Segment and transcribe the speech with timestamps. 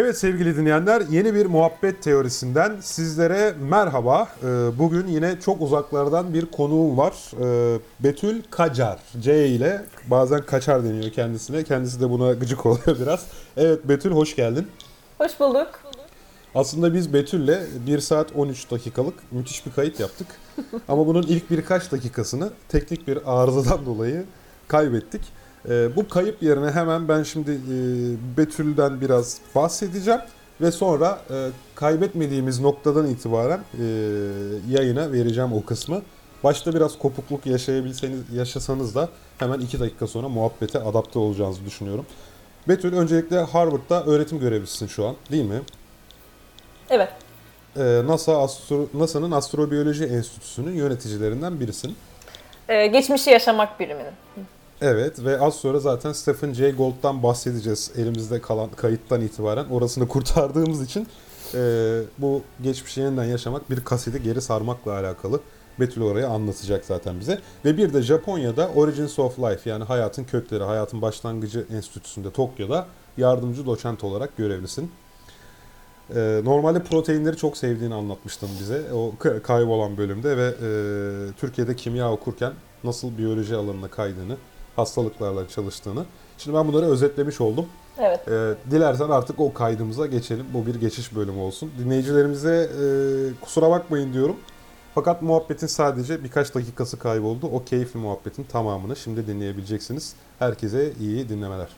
[0.00, 4.28] Evet sevgili dinleyenler yeni bir muhabbet teorisinden sizlere merhaba.
[4.42, 4.46] Ee,
[4.78, 7.14] Bugün yine çok uzaklardan bir konuğum var.
[7.40, 8.98] Ee, Betül Kacar.
[9.20, 11.64] C ile bazen Kaçar deniyor kendisine.
[11.64, 13.26] Kendisi de buna gıcık oluyor biraz.
[13.56, 14.66] Evet Betül hoş geldin.
[15.18, 15.80] Hoş bulduk.
[16.54, 20.26] Aslında biz Betül'le 1 saat 13 dakikalık müthiş bir kayıt yaptık.
[20.88, 24.24] Ama bunun ilk birkaç dakikasını teknik bir arızadan dolayı
[24.68, 25.39] kaybettik.
[25.68, 27.76] Ee, bu kayıp yerine hemen ben şimdi e,
[28.36, 30.20] Betül'den biraz bahsedeceğim.
[30.60, 33.84] Ve sonra e, kaybetmediğimiz noktadan itibaren e,
[34.68, 36.02] yayına vereceğim o kısmı.
[36.44, 42.06] Başta biraz kopukluk yaşayabilseniz, yaşasanız da hemen 2 dakika sonra muhabbete adapte olacağınızı düşünüyorum.
[42.68, 45.60] Betül öncelikle Harvard'da öğretim görevlisisin şu an değil mi?
[46.90, 47.08] Evet.
[47.76, 51.96] Ee, NASA Astro, NASA'nın Astrobiyoloji Enstitüsü'nün yöneticilerinden birisin.
[52.68, 54.12] Ee, geçmişi yaşamak biriminin.
[54.82, 59.64] Evet ve az sonra zaten Stephen Jay Gould'dan bahsedeceğiz elimizde kalan kayıttan itibaren.
[59.64, 61.06] Orasını kurtardığımız için
[61.54, 65.40] e, bu geçmişi yeniden yaşamak bir kaseti geri sarmakla alakalı.
[65.80, 67.38] Betül orayı anlatacak zaten bize.
[67.64, 73.66] Ve bir de Japonya'da Origins of Life yani hayatın kökleri, hayatın başlangıcı enstitüsünde Tokyo'da yardımcı
[73.66, 74.90] doçent olarak görevlisin.
[76.14, 80.68] Ee, normalde proteinleri çok sevdiğini anlatmıştın bize o kaybolan bölümde ve e,
[81.40, 82.52] Türkiye'de kimya okurken
[82.84, 84.36] nasıl biyoloji alanına kaydığını,
[84.80, 86.04] hastalıklarla çalıştığını.
[86.38, 87.66] Şimdi ben bunları özetlemiş oldum.
[87.98, 88.28] Evet.
[88.28, 90.46] Ee, dilersen artık o kaydımıza geçelim.
[90.54, 91.72] Bu bir geçiş bölümü olsun.
[91.78, 92.84] Dinleyicilerimize e,
[93.40, 94.36] kusura bakmayın diyorum.
[94.94, 97.46] Fakat muhabbetin sadece birkaç dakikası kayboldu.
[97.46, 100.16] O keyifli muhabbetin tamamını şimdi dinleyebileceksiniz.
[100.38, 101.68] Herkese iyi dinlemeler.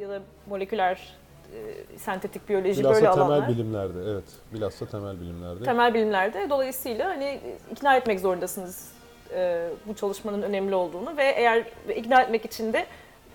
[0.00, 1.16] Ya da moleküler,
[1.54, 3.48] e, sentetik biyoloji Bilhassa böyle temel alanlar.
[3.48, 4.24] bilimlerde, evet.
[4.54, 5.64] Bilhassa temel bilimlerde.
[5.64, 6.46] Temel bilimlerde.
[6.50, 7.40] Dolayısıyla hani
[7.72, 8.88] ikna etmek zorundasınız
[9.34, 12.86] e, bu çalışmanın önemli olduğunu ve eğer ve ikna etmek için de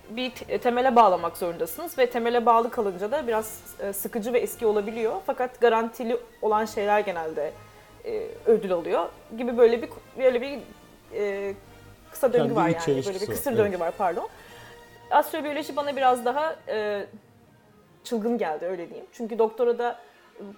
[0.09, 4.65] bir te- temele bağlamak zorundasınız ve temele bağlı kalınca da biraz e, sıkıcı ve eski
[4.65, 5.15] olabiliyor.
[5.25, 7.51] Fakat garantili olan şeyler genelde
[8.05, 10.59] e, ödül oluyor gibi böyle bir böyle bir
[11.13, 11.53] e,
[12.11, 13.79] kısa döngü Kendi var iç yani böyle bir çelişkisi kısır var, döngü evet.
[13.79, 14.29] var pardon.
[15.11, 17.05] Astrobiyoloji bana biraz daha e,
[18.03, 19.07] çılgın geldi öyle diyeyim.
[19.13, 19.99] Çünkü doktorada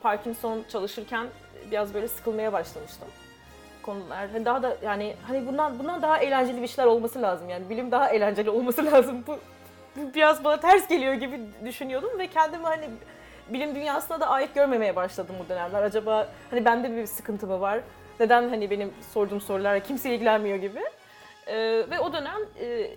[0.01, 1.27] Parkinson çalışırken
[1.71, 3.07] biraz böyle sıkılmaya başlamıştım
[3.89, 4.29] konular.
[4.29, 7.49] Hani daha da yani hani bundan bundan daha eğlenceli bir şeyler olması lazım.
[7.49, 9.23] Yani bilim daha eğlenceli olması lazım.
[9.27, 9.39] Bu,
[9.95, 12.89] bu biraz bana ters geliyor gibi düşünüyordum ve kendimi hani
[13.49, 15.83] bilim dünyasına da ait görmemeye başladım bu dönemler.
[15.83, 17.79] Acaba hani bende bir sıkıntı mı var?
[18.19, 20.81] Neden hani benim sorduğum sorulara kimse ilgilenmiyor gibi.
[21.47, 21.55] Ee,
[21.89, 22.89] ve o dönem e,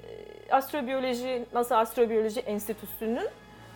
[0.51, 3.29] astrobiyoloji, NASA Astrobiyoloji Enstitüsü'nün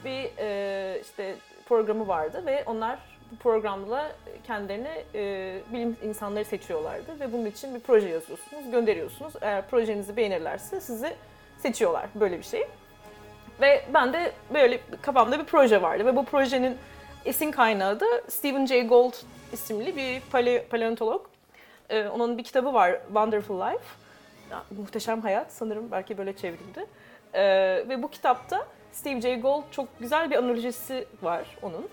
[0.05, 1.35] bir e, işte
[1.69, 2.99] programı vardı ve onlar
[3.33, 4.13] bu programla
[4.47, 9.33] kendilerine e, bilim insanları seçiyorlardı ve bunun için bir proje yazıyorsunuz, gönderiyorsunuz.
[9.41, 11.15] Eğer projenizi beğenirlerse sizi
[11.59, 12.67] seçiyorlar böyle bir şey.
[13.61, 16.77] Ve ben de böyle kafamda bir proje vardı ve bu projenin
[17.25, 19.15] esin kaynağı da Stephen Jay Gould
[19.53, 21.27] isimli bir pale- paleontolog.
[21.91, 23.85] Ee, onun bir kitabı var Wonderful Life.
[24.79, 26.87] Muhteşem Hayat sanırım belki böyle çevrildi.
[27.35, 27.43] Ee,
[27.89, 31.89] ve bu kitapta Steve Jay Gould çok güzel bir analojisi var onun.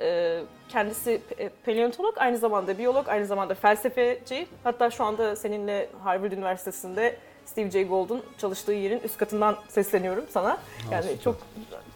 [0.00, 4.46] Ee, kendisi pe- paleontolog, aynı zamanda biyolog, aynı zamanda felsefeci.
[4.64, 7.16] Hatta şu anda seninle Harvard Üniversitesi'nde
[7.46, 10.58] Steve Jay Gould'un çalıştığı yerin üst katından sesleniyorum sana.
[10.90, 11.20] Yani süper.
[11.20, 11.36] çok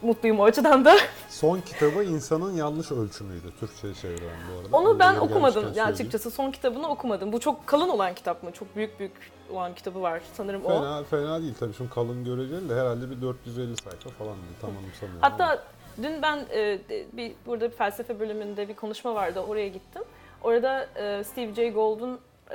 [0.03, 0.97] mutluyum o açıdan da.
[1.29, 3.53] Son kitabı insanın yanlış ölçümüydü.
[3.61, 4.77] Türkçe çeviren bu arada.
[4.77, 6.31] Onu ben okumadım ya açıkçası.
[6.31, 7.33] Son kitabını okumadım.
[7.33, 8.53] Bu çok kalın olan kitap mı?
[8.53, 9.13] Çok büyük büyük
[9.53, 10.69] olan kitabı var sanırım o.
[10.69, 11.75] Fena, fena değil tabii.
[11.75, 15.23] Şimdi kalın göreceli de herhalde bir 450 sayfa falan diye tam anımsamıyorum.
[15.23, 15.59] ama.
[16.03, 16.79] Dün ben e,
[17.13, 19.41] bir burada bir felsefe bölümünde bir konuşma vardı.
[19.41, 20.03] Oraya gittim.
[20.43, 22.55] Orada e, Steve Jay Gould'un e,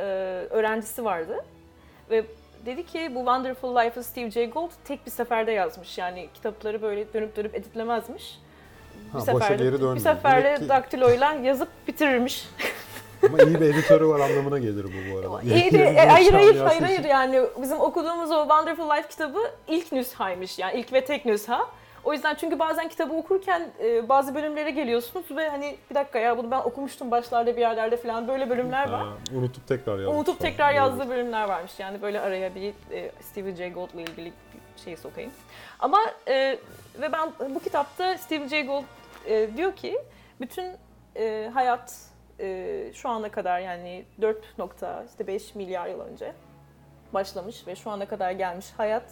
[0.49, 1.45] öğrencisi vardı
[2.09, 2.23] ve
[2.65, 5.97] dedi ki bu Wonderful Life'ı Steve Jay Gould tek bir seferde yazmış.
[5.97, 8.39] Yani kitapları böyle dönüp dönüp editlemezmiş.
[9.11, 9.95] Ha, bir boşa seferde, geri dönmüyor.
[9.95, 12.47] bir seferde ki- daktiloyla yazıp bitirirmiş.
[13.25, 15.41] Ama iyi bir editörü var anlamına gelir bu bu arada.
[15.55, 19.91] İyi de- e, hayır hayır hayır hayır yani bizim okuduğumuz o Wonderful Life kitabı ilk
[19.91, 21.67] nüshaymış yani ilk ve tek nüsha.
[22.09, 26.37] O yüzden çünkü bazen kitabı okurken e, bazı bölümlere geliyorsunuz ve hani bir dakika ya
[26.37, 29.05] bunu ben okumuştum başlarda bir yerlerde falan böyle bölümler var.
[29.05, 30.15] Ha, unutup tekrar yazmış.
[30.15, 30.51] Unutup falan.
[30.51, 30.77] tekrar Doğru.
[30.77, 31.79] yazdığı bölümler varmış.
[31.79, 34.33] Yani böyle araya bir e, Stephen Jay Gould'la ilgili
[34.83, 35.31] şey sokayım.
[35.79, 35.97] Ama
[36.27, 36.59] e,
[37.01, 38.83] ve ben bu kitapta Stephen Jay Gould
[39.25, 39.99] e, diyor ki
[40.41, 40.71] bütün
[41.15, 41.95] e, hayat
[42.39, 46.33] e, şu ana kadar yani 4.5 milyar yıl önce
[47.13, 49.03] başlamış ve şu ana kadar gelmiş hayat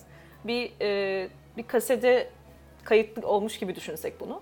[0.44, 2.37] bir e, bir kasede
[2.88, 4.42] kayıtlı olmuş gibi düşünsek bunu.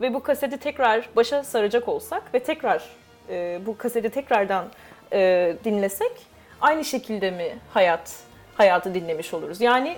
[0.00, 2.84] Ve bu kaseti tekrar başa saracak olsak ve tekrar
[3.28, 4.64] e, bu kaseti tekrardan
[5.12, 6.12] e, dinlesek
[6.60, 8.16] aynı şekilde mi hayat
[8.54, 9.60] hayatı dinlemiş oluruz?
[9.60, 9.96] Yani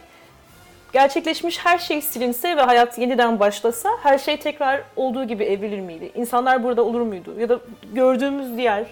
[0.92, 6.10] gerçekleşmiş her şey silinse ve hayat yeniden başlasa her şey tekrar olduğu gibi evrilir miydi?
[6.14, 7.40] İnsanlar burada olur muydu?
[7.40, 7.60] Ya da
[7.94, 8.86] gördüğümüz diğer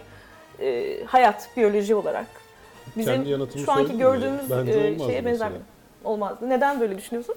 [0.60, 2.26] e, hayat biyoloji olarak
[2.96, 3.26] bizim
[3.64, 5.58] şu anki gördüğümüz e, şeye benzer mi?
[6.04, 6.48] Olmazdı.
[6.48, 7.34] Neden böyle düşünüyorsun?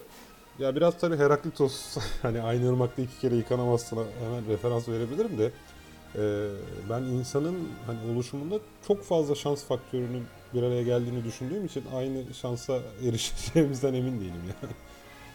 [0.59, 5.45] Ya biraz tabii Heraklitos hani aynı ırmakta iki kere yıkanamazsına hemen referans verebilirim de
[6.15, 6.21] e,
[6.89, 8.55] ben insanın hani oluşumunda
[8.87, 10.23] çok fazla şans faktörünün
[10.53, 12.73] bir araya geldiğini düşündüğüm için aynı şansa
[13.07, 14.73] erişeceğimizden emin değilim yani.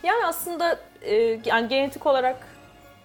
[0.03, 2.47] Yani aslında e, yani genetik olarak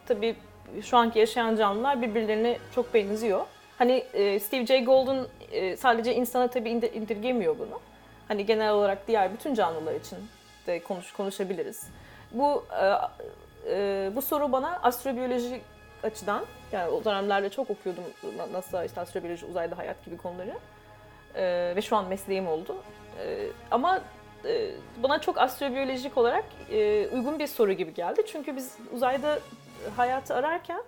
[0.06, 0.36] tabii
[0.82, 3.46] şu anki yaşayan canlılar birbirlerine çok benziyor.
[3.78, 7.80] Hani e, Steve Jay Goulden e, sadece insana tabii indir- indirgemiyor bunu.
[8.28, 10.18] Hani genel olarak diğer bütün canlılar için
[10.68, 11.84] de konuş konuşabiliriz.
[12.34, 12.86] Bu e,
[13.74, 15.62] e, bu soru bana astrobiyoloji
[16.04, 18.04] açıdan yani o dönemlerde çok okuyordum
[18.38, 20.54] na- NASA işte astrobiyoloji, uzayda hayat gibi konuları.
[21.36, 22.76] E, ve şu an mesleğim oldu.
[23.26, 24.02] E, ama
[24.46, 24.70] e,
[25.04, 28.22] bana çok astrobiyolojik olarak e, uygun bir soru gibi geldi.
[28.28, 29.40] Çünkü biz uzayda
[29.98, 30.84] hayatı ararken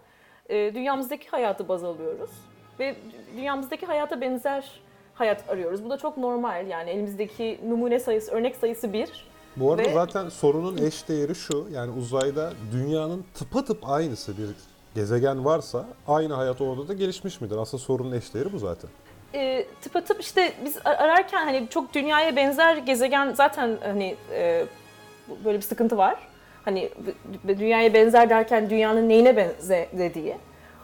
[0.50, 2.30] e, dünyamızdaki hayatı baz alıyoruz.
[2.80, 2.96] Ve
[3.38, 4.72] dünyamızdaki hayata benzer
[5.14, 5.84] hayat arıyoruz.
[5.86, 9.28] Bu da çok normal yani elimizdeki numune sayısı, örnek sayısı bir.
[9.58, 14.50] Bu arada Ve- zaten sorunun eş değeri şu yani uzayda dünyanın tıpatıp aynısı bir
[14.96, 17.58] gezegen varsa aynı hayat orada da gelişmiş midir?
[17.58, 18.90] Aslında sorunun eş değeri bu zaten.
[19.34, 24.66] E, tıpatıp işte biz ar- ararken hani çok dünyaya benzer gezegen zaten hani e,
[25.46, 26.16] böyle bir sıkıntı var.
[26.66, 26.90] Hani
[27.48, 30.36] dünyaya benzer derken dünyanın neyine benzediği.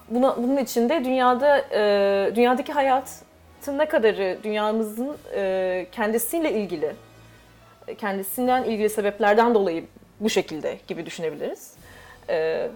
[0.10, 6.96] Buna, bunun içinde dünyada e, dünyadaki hayatın ne kadarı dünyamızın e, kendisiyle ilgili
[7.96, 9.86] kendisinden ilgili sebeplerden dolayı
[10.20, 11.74] bu şekilde gibi düşünebiliriz.
[12.30, 12.70] E,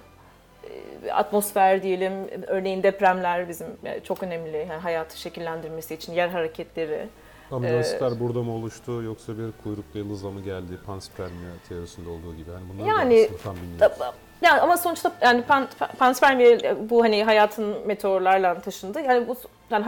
[1.14, 2.14] atmosfer diyelim,
[2.48, 3.68] örneğin depremler bizim
[4.04, 7.08] çok önemli yani hayatı şekillendirmesi için yer hareketleri.
[7.52, 10.78] Amino asitler burada mı oluştu yoksa bir kuyruklu yıldızla mı geldi?
[10.86, 12.50] Panspermia teorisinde olduğu gibi.
[12.50, 13.98] Yani bunları Yani- da tam bilmiyoruz.
[14.42, 15.68] Yani ama sonuçta yani pan,
[16.00, 16.60] panspermia
[16.90, 19.02] bu hani hayatın meteorlarla taşındı.
[19.02, 19.36] Yani bu
[19.70, 19.86] yani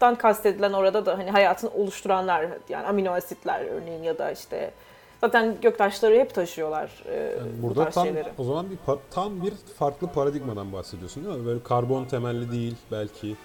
[0.00, 4.70] hayattan kastedilen orada da hani hayatın oluşturanlar yani amino asitler örneğin ya da işte
[5.20, 8.28] zaten göktaşları hep taşıyorlar e, Yani bu burada tam şeyleri.
[8.38, 8.78] o zaman bir
[9.10, 11.46] tam bir farklı paradigmadan bahsediyorsun değil mi?
[11.46, 13.36] Böyle karbon temelli değil belki.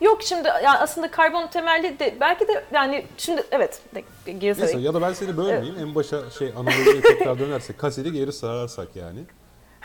[0.00, 3.82] Yok şimdi yani aslında karbon temelli de belki de yani şimdi evet
[4.26, 5.78] geri Neyse ya da ben seni bölmeyeyim.
[5.78, 9.20] En başa şey analojiye tekrar dönersek kaseti geri sararsak yani.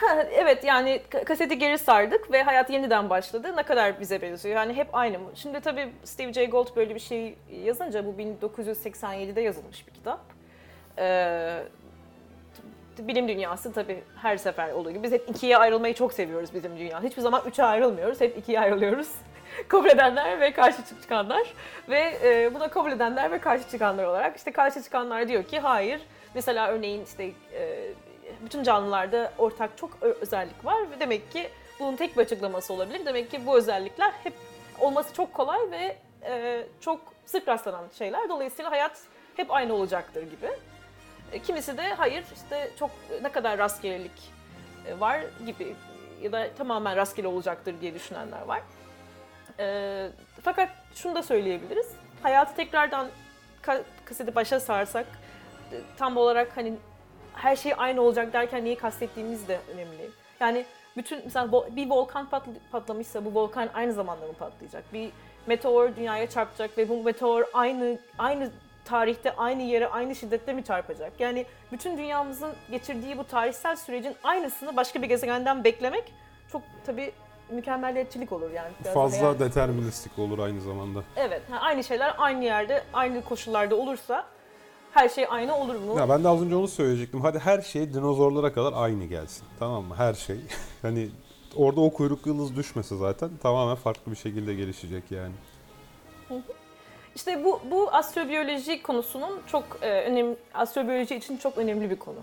[0.02, 3.56] Ha, evet yani ka- kaseti geri sardık ve hayat yeniden başladı.
[3.58, 4.56] Ne kadar bize benziyor.
[4.56, 5.30] Yani hep aynı mı?
[5.36, 10.20] Şimdi tabii Steve Jay Gould böyle bir şey yazınca bu 1987'de yazılmış bir kitap.
[10.98, 11.64] Ee,
[13.00, 17.04] bilim dünyası tabii her sefer olduğu gibi biz hep ikiye ayrılmayı çok seviyoruz bizim dünya.
[17.04, 18.22] Hiçbir zaman üçe ayrılmıyoruz.
[18.22, 19.08] Hep ikiye ayrılıyoruz.
[19.68, 21.54] kabul edenler ve karşı çıkanlar
[21.90, 26.02] ve e, buna kabul edenler ve karşı çıkanlar olarak işte karşı çıkanlar diyor ki hayır
[26.34, 27.92] mesela örneğin işte e,
[28.46, 31.50] bütün canlılarda ortak çok özellik var ve demek ki
[31.80, 33.06] bunun tek bir açıklaması olabilir.
[33.06, 34.34] Demek ki bu özellikler hep
[34.80, 38.30] olması çok kolay ve e, çok sık rastlanan şeyler.
[38.30, 39.00] Dolayısıyla hayat
[39.36, 40.50] hep aynı olacaktır gibi.
[41.32, 42.92] E, Kimisi de hayır işte çok
[43.22, 44.32] ne kadar rastgelelik
[44.88, 45.76] e, var gibi
[46.22, 48.62] ya da tamamen rastgele olacaktır diye düşünenler var.
[49.60, 50.08] E,
[50.44, 51.88] fakat şunu da söyleyebiliriz.
[52.24, 53.08] Hayatı tekrardan
[53.64, 55.06] ka- kaseti başa sarsak
[55.72, 56.74] e, tam olarak hani
[57.34, 60.10] her şey aynı olacak derken neyi kastettiğimiz de önemli.
[60.40, 60.66] Yani
[60.98, 64.84] bütün mesela bir volkan patl- patlamışsa bu volkan aynı zamanda mı patlayacak?
[64.94, 65.10] Bir
[65.48, 68.50] meteor dünyaya çarpacak ve bu meteor aynı aynı
[68.86, 71.14] tarihte aynı yere aynı şiddette mi çarpacak?
[71.20, 76.14] Yani bütün dünyamızın geçirdiği bu tarihsel sürecin aynısını başka bir gezegenden beklemek
[76.52, 77.12] çok tabii
[77.50, 78.72] mükemmelliyetçilik olur yani.
[78.84, 81.04] Biraz Fazla hayal- deterministik olur aynı zamanda.
[81.16, 84.26] Evet, aynı şeyler aynı yerde, aynı koşullarda olursa
[84.94, 85.98] her şey aynı olur mu?
[85.98, 87.22] Ya ben de az önce onu söyleyecektim.
[87.22, 89.46] Hadi her şey dinozorlara kadar aynı gelsin.
[89.60, 89.96] Tamam mı?
[89.96, 90.38] Her şey.
[90.82, 91.10] hani
[91.56, 95.34] orada o kuyruk yıldız düşmese zaten tamamen farklı bir şekilde gelişecek yani.
[97.16, 102.20] İşte bu bu astrobiyoloji konusunun çok e, önemli astrobiyoloji için çok önemli bir konu.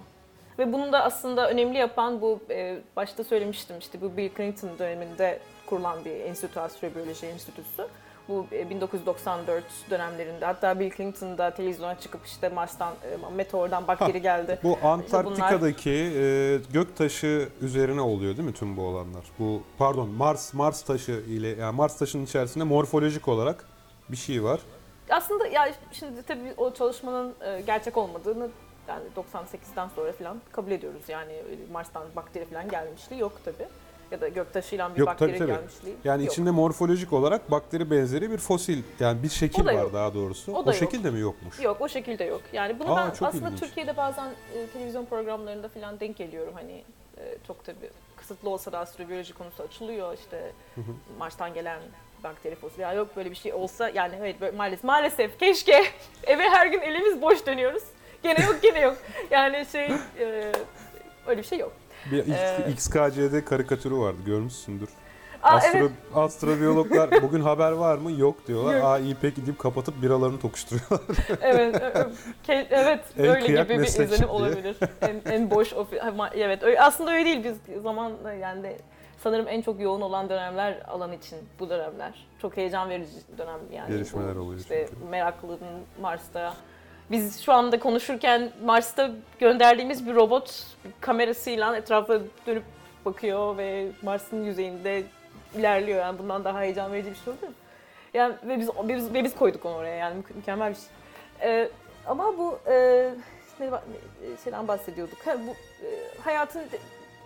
[0.59, 5.41] Ve bunu da aslında önemli yapan bu e, başta söylemiştim işte bu Bill Clinton döneminde
[5.67, 7.87] kurulan bir enstitü astrobiyoloji enstitüsü.
[8.29, 12.95] Bu e, 1994 dönemlerinde hatta Bill Clinton da televizyona çıkıp işte Mars'tan
[13.31, 14.59] e, meteordan bakteri geldi.
[14.63, 19.25] Bu Antarktika'daki e, gök taşı üzerine oluyor değil mi tüm bu olanlar?
[19.39, 23.65] Bu pardon Mars Mars taşı ile yani Mars taşının içerisinde morfolojik olarak
[24.09, 24.61] bir şey var.
[25.11, 28.49] Aslında ya şimdi tabii o çalışmanın e, gerçek olmadığını
[28.89, 31.03] yani 98'den sonra falan kabul ediyoruz.
[31.09, 31.43] Yani
[31.73, 33.69] Mars'tan bakteri falan gelmişliği yok tabii.
[34.11, 35.53] Ya da göktaşıyla bir Yok, bakteri tabii, tabii.
[35.53, 36.33] gelmişliği Yani yok.
[36.33, 39.93] içinde morfolojik olarak bakteri benzeri bir fosil yani bir şekil O da var yok.
[39.93, 40.53] daha doğrusu.
[40.53, 40.79] O O, da yok.
[40.79, 41.61] şekil de mi yokmuş?
[41.61, 42.41] Yok o şekilde yok.
[42.53, 43.61] Yani bunu Aa, ben çok aslında ilginç.
[43.61, 46.55] Türkiye'de bazen e, televizyon programlarında falan denk geliyorum.
[46.55, 46.83] Hani
[47.19, 50.15] e, çok tabii kısıtlı olsa da astrobiyoloji konusu açılıyor.
[50.19, 50.53] İşte
[51.19, 51.81] Mars'tan gelen
[52.25, 52.83] bakteri fosili.
[52.83, 55.85] Ya yok böyle bir şey olsa yani evet böyle maalesef maalesef keşke
[56.27, 57.83] eve her gün elimiz boş dönüyoruz.
[58.23, 58.97] Gene yok gene yok.
[59.31, 59.87] Yani şey
[60.19, 60.53] e,
[61.27, 61.73] öyle bir şey yok.
[62.13, 64.89] Bir Ee, XKC'de karikatürü vardı görmüşsündür.
[65.43, 68.13] Aa, Astro, evet astrobiyologlar bugün haber var mı?
[68.13, 68.75] Yok diyorlar.
[68.77, 68.85] Yok.
[68.85, 71.01] Aa iyi peki deyip kapatıp biralarını tokuşturuyorlar.
[71.43, 71.75] evet,
[72.49, 74.27] ke- evet En öyle gibi bir izlenim diye.
[74.27, 74.77] olabilir.
[75.01, 78.77] En, en boş ofi- ama evet öyle, aslında öyle değil biz zaman yani de
[79.23, 82.27] sanırım en çok yoğun olan dönemler alan için bu dönemler.
[82.43, 83.89] Çok heyecan verici dönem yani.
[83.89, 85.05] Gelişmeler bu, oluyor İşte çünkü.
[85.11, 85.59] meraklının
[86.01, 86.55] Mars'ta
[87.11, 90.67] biz şu anda konuşurken Mars'ta gönderdiğimiz bir robot
[91.01, 92.63] kamerasıyla etrafa dönüp
[93.05, 95.03] bakıyor ve Mars'ın yüzeyinde
[95.55, 95.99] ilerliyor.
[95.99, 97.55] Yani bundan daha heyecan verici bir şey olur mu?
[98.15, 100.85] Yani ve biz, biz, ve biz koyduk onu oraya yani mü- mükemmel bir şey.
[101.43, 101.69] Ee,
[102.07, 102.75] ama bu e,
[103.61, 103.71] ne, ne-
[104.45, 105.27] şeyden bahsediyorduk.
[105.27, 105.51] Ha, bu
[105.87, 105.89] e,
[106.25, 106.79] hayatın de-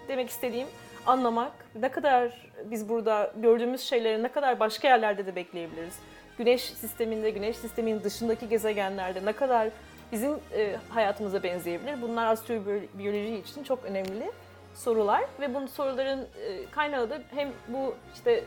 [0.09, 0.69] demek istediğim
[1.07, 5.95] anlamak ne kadar biz burada gördüğümüz şeyleri ne kadar başka yerlerde de bekleyebiliriz.
[6.39, 9.69] Güneş sisteminde, güneş sisteminin dışındaki gezegenlerde ne kadar
[10.12, 12.03] bizim e, hayatımıza benzeyebilir.
[12.03, 14.33] Bunlar astrobiyoloji için çok önemli
[14.75, 18.45] sorular ve bu soruların e, kaynağı da hem bu işte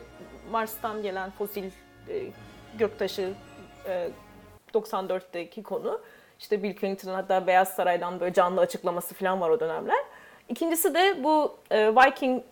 [0.50, 1.64] Mars'tan gelen fosil
[2.08, 2.22] e,
[2.78, 3.32] göktaşı
[3.86, 4.10] e,
[4.74, 6.00] 94'teki konu.
[6.38, 9.98] İşte Bill Clinton'ın hatta Beyaz Saray'dan böyle canlı açıklaması falan var o dönemler.
[10.48, 12.42] İkincisi de bu e, Viking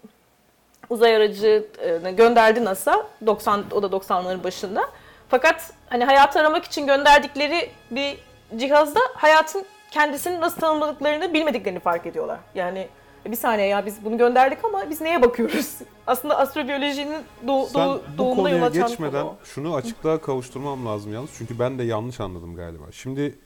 [0.91, 4.91] uzay aracı e, gönderdi NASA 90 o da 90'ların başında.
[5.29, 8.19] Fakat hani hayatı aramak için gönderdikleri bir
[8.57, 12.39] cihazda hayatın kendisini nasıl tanımladıklarını bilmediklerini fark ediyorlar.
[12.55, 12.89] Yani
[13.27, 15.75] bir saniye ya biz bunu gönderdik ama biz neye bakıyoruz?
[16.07, 19.35] Aslında astrobiyolojinin doğ, Sen doğ, bu doğumuna yol konuya açan geçmeden konu.
[19.45, 21.31] şunu açıklığa kavuşturmam lazım yalnız.
[21.39, 22.85] Çünkü ben de yanlış anladım galiba.
[22.93, 23.39] Şimdi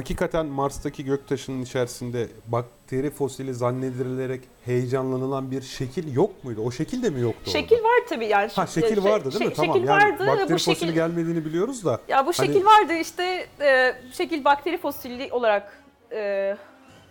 [0.00, 6.60] hakikaten Mars'taki göktaşının içerisinde bakteri fosili zannedilerek heyecanlanılan bir şekil yok muydu?
[6.64, 7.88] O şekil de mi yoktu Şekil orada?
[7.88, 8.50] var tabii yani.
[8.54, 9.54] Ha şekil Şey- vardı değil mi?
[9.54, 9.74] tamam.
[9.74, 12.00] Şekil yani vardı ve bakteri bu fosili şekil gelmediğini biliyoruz da.
[12.08, 16.56] Ya bu Hani- şekil vardı işte e, şekil bakteri fosili olarak e,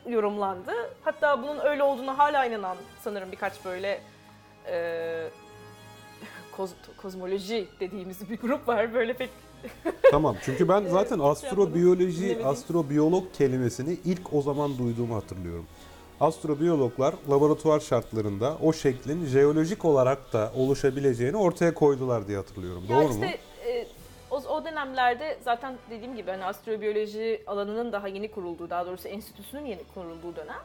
[0.09, 0.71] yorumlandı.
[1.03, 4.01] Hatta bunun öyle olduğuna hala inanan sanırım birkaç böyle
[4.71, 5.27] e,
[6.57, 8.93] koz, kozmoloji dediğimiz bir grup var.
[8.93, 9.29] Böyle pek
[10.11, 12.47] Tamam çünkü ben zaten astrobiyoloji, Bilemedim.
[12.47, 15.65] astrobiyolog kelimesini ilk o zaman duyduğumu hatırlıyorum.
[16.19, 22.83] Astrobiyologlar laboratuvar şartlarında o şeklin jeolojik olarak da oluşabileceğini ortaya koydular diye hatırlıyorum.
[22.89, 23.31] Ya Doğru işte mu?
[23.67, 23.87] e,
[24.31, 29.65] o, o dönemlerde zaten dediğim gibi hani astrobiyoloji alanının daha yeni kurulduğu, daha doğrusu enstitüsünün
[29.65, 30.61] yeni kurulduğu dönem.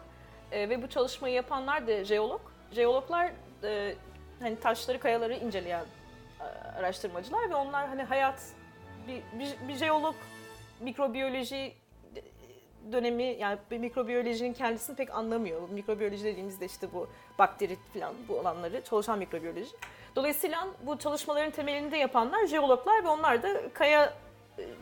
[0.53, 2.41] E, ve bu çalışmayı yapanlar da jeolog.
[2.73, 3.33] Jeologlar
[3.65, 3.95] e,
[4.41, 5.85] hani taşları, kayaları inceleyen
[6.41, 6.45] e,
[6.79, 8.43] araştırmacılar ve onlar hani hayat
[9.09, 10.15] bir, bir, jeolog
[10.81, 11.73] mikrobiyoloji
[12.93, 15.69] dönemi yani mikrobiyolojinin kendisini pek anlamıyor.
[15.69, 19.71] Mikrobiyoloji dediğimizde işte bu bakteri falan bu alanları çalışan mikrobiyoloji.
[20.17, 24.15] Dolayısıyla bu çalışmaların temelini de yapanlar jeologlar ve onlar da kaya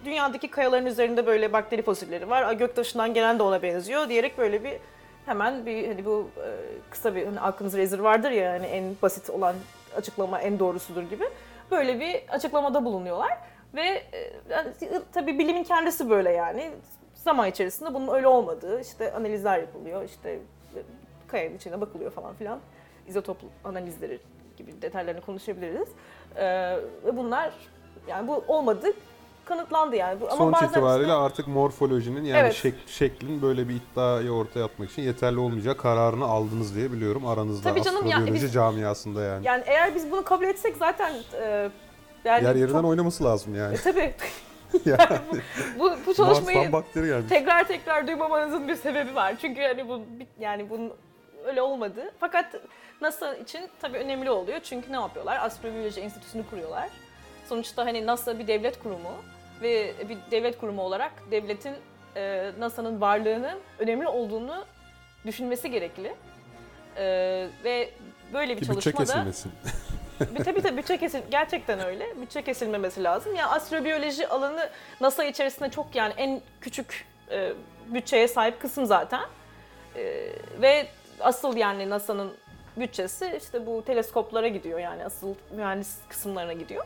[0.05, 2.53] dünyadaki kayaların üzerinde böyle bakteri fosilleri var.
[2.53, 4.79] Göktaşından gelen de ona benziyor diyerek böyle bir
[5.27, 6.49] hemen bir hani bu e,
[6.91, 9.57] kısa bir hani aklımızda rezerv vardır ya hani en basit olan
[9.97, 11.25] açıklama en doğrusudur gibi.
[11.71, 13.39] Böyle bir açıklamada bulunuyorlar
[13.75, 13.83] ve
[14.13, 14.73] e, yani,
[15.13, 16.71] tabii bilimin kendisi böyle yani
[17.15, 20.81] zaman içerisinde bunun öyle olmadığı işte analizler yapılıyor işte e,
[21.29, 22.59] kayanın içine bakılıyor falan filan
[23.09, 24.19] izotop analizleri
[24.57, 25.89] gibi detaylarını konuşabiliriz.
[27.05, 27.53] Ve bunlar
[28.09, 28.87] yani bu olmadı
[29.45, 30.19] kanıtlandı yani.
[30.25, 32.55] Ama Sonuç bazen itibariyle işte- artık morfolojinin yani Evet.
[32.65, 37.71] şek- şeklin böyle bir iddiayı ortaya atmak için yeterli olmayacak kararını aldınız diye biliyorum aranızda
[37.71, 39.47] Tabii canım, ya astrobiyoloji biz- camiasında yani.
[39.47, 41.71] yani eğer biz bunu kabul etsek zaten e,
[42.29, 43.75] yani Yer yerinden çok- oynaması lazım yani.
[43.75, 44.15] E, tabii
[44.85, 45.19] yani
[45.79, 46.71] bu, bu çalışmayı
[47.29, 49.35] tekrar tekrar duymamanızın bir sebebi var.
[49.41, 50.93] Çünkü hani bu bir- yani bunun
[51.47, 52.13] öyle olmadı.
[52.21, 52.55] Fakat
[53.01, 54.61] NASA için tabii önemli oluyor.
[54.63, 55.39] Çünkü ne yapıyorlar?
[55.45, 56.89] Astrobiyoloji Enstitüsü'nü kuruyorlar.
[57.49, 59.13] Sonuçta hani NASA bir devlet kurumu
[59.63, 61.75] ve bir devlet kurumu olarak devletin
[62.17, 64.65] e, NASA'nın varlığının önemli olduğunu
[65.27, 66.15] düşünmesi gerekli.
[66.97, 67.05] E,
[67.65, 67.91] ve
[68.33, 69.53] böyle bir bütçe çalışmada kesilmesin.
[70.21, 72.07] bir, tabii tabii bütçe kesil gerçekten öyle.
[72.21, 73.35] Bütçe kesilmemesi lazım.
[73.35, 74.69] Yani astrobiyoloji alanı
[75.01, 77.53] NASA içerisinde çok yani en küçük e,
[77.87, 79.23] bütçeye sahip kısım zaten.
[79.97, 80.29] E,
[80.63, 80.87] ve
[81.21, 82.33] asıl yani NASA'nın
[82.77, 86.85] bütçesi işte bu teleskoplara gidiyor yani asıl mühendis kısımlarına gidiyor.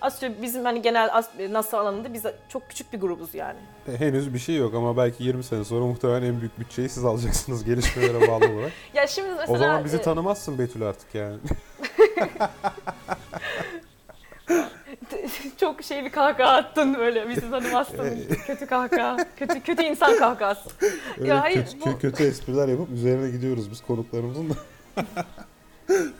[0.00, 3.58] Astro bizim hani genel as- NASA alanında biz çok küçük bir grubuz yani.
[3.92, 7.04] E, Henüz bir şey yok ama belki 20 sene sonra muhtemelen en büyük bütçeyi siz
[7.04, 8.72] alacaksınız gelişmelere bağlı olarak.
[8.94, 11.36] Ya şimdi mesela o zaman bizi e, tanımazsın Betül artık yani.
[15.60, 18.26] Çok şey bir kahkaha attın böyle bizi tanımazsın.
[18.46, 19.16] kötü kahkaha.
[19.36, 20.70] Kötü kötü insan kahkahası.
[21.18, 24.54] Öyle Ya hayır, kötü, bu- kötü espriler yapıp üzerine gidiyoruz biz konuklarımızın da.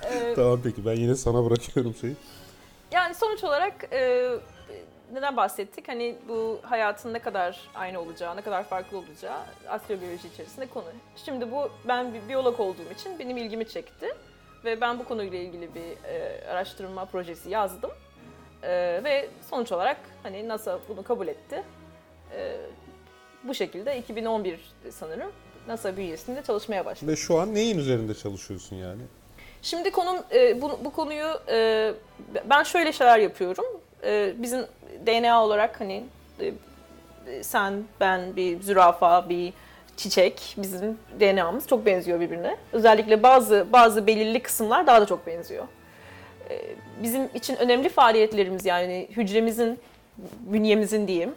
[0.04, 2.16] Ee, tamam peki ben yine sana bırakıyorum şeyi.
[2.92, 4.28] Yani sonuç olarak e,
[5.12, 5.88] neden bahsettik?
[5.88, 9.38] Hani bu hayatın ne kadar aynı olacağı, ne kadar farklı olacağı
[9.68, 10.84] astrobiyoloji içerisinde konu.
[11.24, 14.06] Şimdi bu ben bir biyolog olduğum için benim ilgimi çekti
[14.64, 17.90] ve ben bu konuyla ilgili bir e, araştırma projesi yazdım.
[18.62, 18.68] E,
[19.04, 21.62] ve sonuç olarak hani NASA bunu kabul etti.
[22.36, 22.56] E,
[23.44, 24.60] bu şekilde 2011
[24.90, 25.32] sanırım
[25.68, 27.12] NASA bünyesinde çalışmaya başladım.
[27.12, 29.02] Ve şu an neyin üzerinde çalışıyorsun yani?
[29.62, 31.92] Şimdi konum e, bu, bu konuyu e,
[32.50, 33.64] ben şöyle şeyler yapıyorum.
[34.04, 34.66] E, bizim
[35.06, 36.04] DNA olarak hani
[36.40, 36.52] e,
[37.42, 39.52] sen, ben, bir zürafa, bir
[39.98, 42.56] çiçek bizim DNA'mız çok benziyor birbirine.
[42.72, 45.64] Özellikle bazı bazı belirli kısımlar daha da çok benziyor.
[46.50, 46.60] E,
[47.02, 49.78] bizim için önemli faaliyetlerimiz yani hücremizin,
[50.40, 51.34] bünyemizin diyeyim,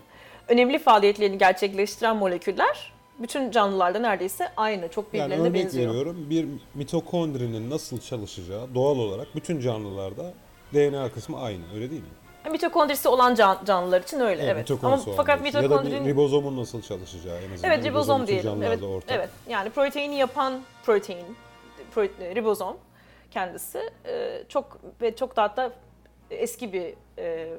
[0.47, 5.89] önemli faaliyetlerini gerçekleştiren moleküller bütün canlılarda neredeyse aynı, çok Yani birbirlerine örnek benziyor.
[5.89, 10.33] veriyorum bir mitokondrinin nasıl çalışacağı doğal olarak bütün canlılarda
[10.73, 12.07] DNA kısmı aynı öyle değil mi?
[12.49, 14.51] Mitokondrisi olan can- canlılar için öyle evet.
[14.51, 15.57] Ama mitokondrisi olan fakat birisi.
[15.57, 17.71] Ya da mitokondrinin ribozomun nasıl çalışacağı en azından.
[17.73, 18.63] evet ribozom bütün diyelim.
[18.63, 19.11] Evet, ortak.
[19.17, 19.29] evet.
[19.49, 21.25] Yani proteini yapan protein,
[21.95, 22.77] prote- ribozom
[23.31, 25.71] kendisi e, çok ve çok da hatta
[26.29, 27.49] eski bir e,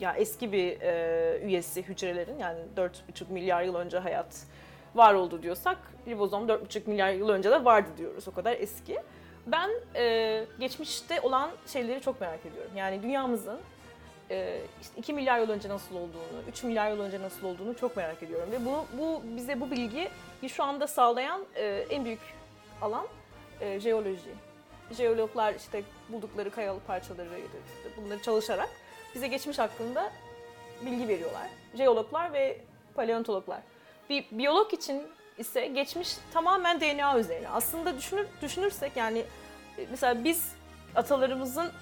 [0.00, 2.90] ya eski bir e, üyesi hücrelerin yani 4,5
[3.30, 4.26] milyar yıl önce hayat
[4.94, 8.28] var oldu diyorsak ribozom 4,5 milyar yıl önce de vardı diyoruz.
[8.28, 8.98] O kadar eski.
[9.46, 12.70] Ben e, geçmişte olan şeyleri çok merak ediyorum.
[12.76, 13.58] Yani dünyamızın
[14.32, 17.96] e, işte 2 milyar yıl önce nasıl olduğunu, 3 milyar yıl önce nasıl olduğunu çok
[17.96, 18.48] merak ediyorum.
[18.52, 20.10] Ve bunu, bu bize bu bilgiyi
[20.48, 22.20] şu anda sağlayan e, en büyük
[22.82, 23.06] alan
[23.60, 24.34] e, jeoloji.
[24.96, 28.68] Jeologlar işte buldukları kayalık parçaları işte bunları çalışarak
[29.14, 30.12] bize geçmiş hakkında
[30.86, 31.48] bilgi veriyorlar.
[31.74, 32.58] Jeologlar ve
[32.94, 33.60] paleontologlar.
[34.10, 35.02] Bir biyolog için
[35.38, 37.48] ise geçmiş tamamen DNA üzerine.
[37.48, 39.18] Aslında düşünür, düşünürsek yani
[39.78, 40.52] e, mesela biz
[40.94, 41.72] atalarımızın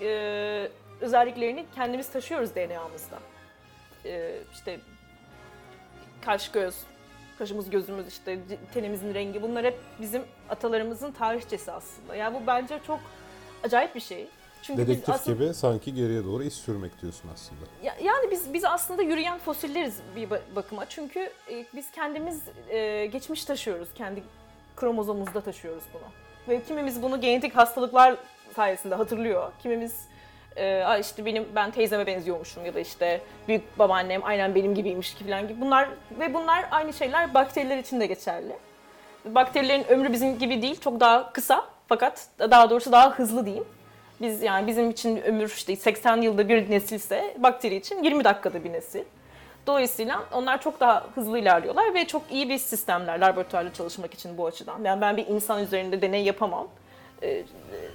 [0.00, 0.68] e,
[1.00, 3.18] özelliklerini kendimiz taşıyoruz DNA'mızda.
[4.04, 4.80] E, işte
[6.24, 6.74] kaş göz,
[7.38, 8.38] kaşımız gözümüz işte
[8.74, 12.14] tenimizin rengi bunlar hep bizim atalarımızın tarihçesi aslında.
[12.16, 13.00] Yani bu bence çok
[13.64, 14.28] acayip bir şey.
[14.62, 17.60] Çünkü biz Dedektif aslında gibi sanki geriye doğru iz sürmek diyorsun aslında.
[17.82, 20.86] ya- yani biz biz aslında yürüyen fosilleriz bir ba- bakıma.
[20.88, 23.88] Çünkü e, biz kendimiz e, geçmiş taşıyoruz.
[23.94, 24.22] Kendi
[24.76, 26.02] kromozomumuzda taşıyoruz bunu.
[26.48, 28.16] Ve kimimiz bunu genetik hastalıklar
[28.56, 29.52] sayesinde hatırlıyor.
[29.62, 30.08] Kimimiz
[30.56, 35.14] e, "Aa işte benim ben teyzeme benziyormuşum ya da işte büyük babaannem aynen benim gibiymiş
[35.14, 35.60] ki falan gibi.
[35.60, 35.88] Bunlar
[36.20, 38.52] ve bunlar aynı şeyler bakteriler için de geçerli.
[39.24, 43.64] Bakterilerin ömrü bizim gibi değil, çok daha kısa fakat daha doğrusu daha hızlı diyeyim.
[44.20, 48.72] Biz yani bizim için ömür işte 80 yılda bir nesilse bakteri için 20 dakikada bir
[48.72, 49.04] nesil.
[49.66, 54.46] Dolayısıyla onlar çok daha hızlı ilerliyorlar ve çok iyi bir sistemler laboratuvarda çalışmak için bu
[54.46, 54.84] açıdan.
[54.84, 56.68] Yani ben bir insan üzerinde deney yapamam.
[57.24, 57.44] Ee,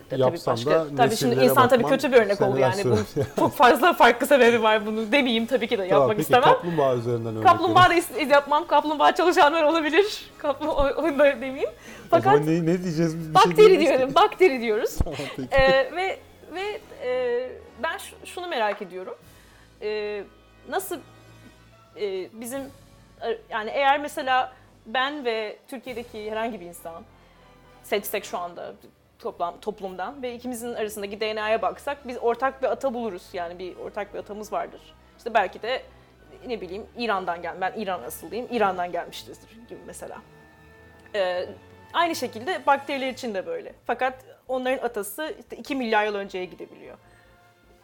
[0.10, 2.92] tabii Yapsan da tabii şimdi nesillere insan tabii kötü bir örnek oldu seneler yani.
[2.92, 3.26] Bu sürer.
[3.39, 6.44] çok fazla farklı sebebi var bunu demeyeyim tabii ki de Tamam, yapmak peki istemem.
[6.44, 8.68] kaplumbağa üzerinden örnek Kaplumbağa da is- yapmam.
[8.68, 10.32] Kaplumbağa çalışanlar olabilir.
[10.38, 11.70] Kaplumbağa onu da demeyeyim.
[12.10, 13.18] Fakat ne, ne diyeceğiz?
[13.20, 13.34] biz?
[13.36, 13.98] Bir şey bakteri diyemeyiz ki.
[13.98, 14.15] diyorum.
[14.15, 14.98] Bakteri diyoruz.
[15.04, 15.48] Tamam, peki.
[15.52, 16.20] Ee, ve
[16.54, 17.50] ve e,
[17.84, 19.15] ben ş- şunu merak ediyorum.
[19.82, 20.24] Ee,
[20.70, 20.98] nasıl
[22.02, 22.62] e, bizim
[23.22, 24.54] e, yani eğer mesela
[24.86, 27.04] ben ve Türkiye'deki herhangi bir insan
[27.84, 28.74] seçsek şu anda
[29.20, 33.24] toplam toplumdan ve ikimizin arasındaki DNA'ya baksak biz ortak bir ata buluruz.
[33.34, 34.82] Yani bir ortak bir atamız vardır.
[35.18, 35.82] İşte belki de
[36.48, 37.62] ne bileyim İran'dan gel.
[37.62, 38.48] Ben İran asıllıyım.
[38.52, 39.38] İran'dan gelmiştir
[39.70, 40.18] gibi mesela.
[41.16, 41.46] Ee,
[41.94, 43.74] aynı şekilde bakteriler için de böyle.
[43.86, 46.98] Fakat onların atası işte 2 milyar yıl önceye gidebiliyor.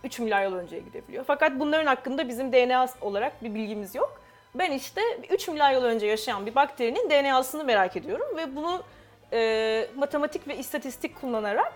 [0.03, 1.23] 3 milyar yıl önceye gidebiliyor.
[1.27, 4.21] Fakat bunların hakkında bizim DNA olarak bir bilgimiz yok.
[4.55, 8.83] Ben işte 3 milyar yıl önce yaşayan bir bakterinin DNA'sını merak ediyorum ve bunu
[9.35, 11.73] e, matematik ve istatistik kullanarak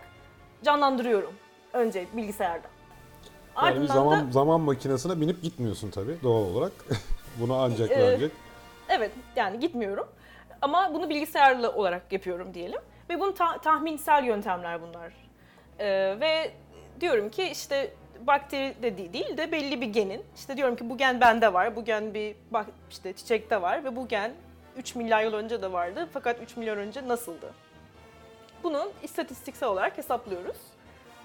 [0.63, 1.33] canlandırıyorum
[1.73, 2.67] önce bilgisayarda.
[3.57, 6.71] Yani bir Ardından zaman da zaman makinesine binip gitmiyorsun tabii doğal olarak.
[7.39, 8.31] Bunu ancak ve ancak.
[8.89, 10.07] Evet yani gitmiyorum.
[10.61, 12.81] Ama bunu bilgisayarlı olarak yapıyorum diyelim.
[13.09, 15.13] Ve bunu ta- tahminsel yöntemler bunlar.
[15.79, 16.51] Ee, ve
[17.01, 17.93] diyorum ki işte
[18.27, 20.23] bakteri de- değil de belli bir genin.
[20.35, 23.95] işte diyorum ki bu gen bende var, bu gen bir bak işte çiçekte var ve
[23.95, 24.31] bu gen
[24.79, 27.53] 3 milyar yıl önce de vardı fakat 3 milyar önce nasıldı?
[28.63, 30.57] Bunu istatistiksel olarak hesaplıyoruz.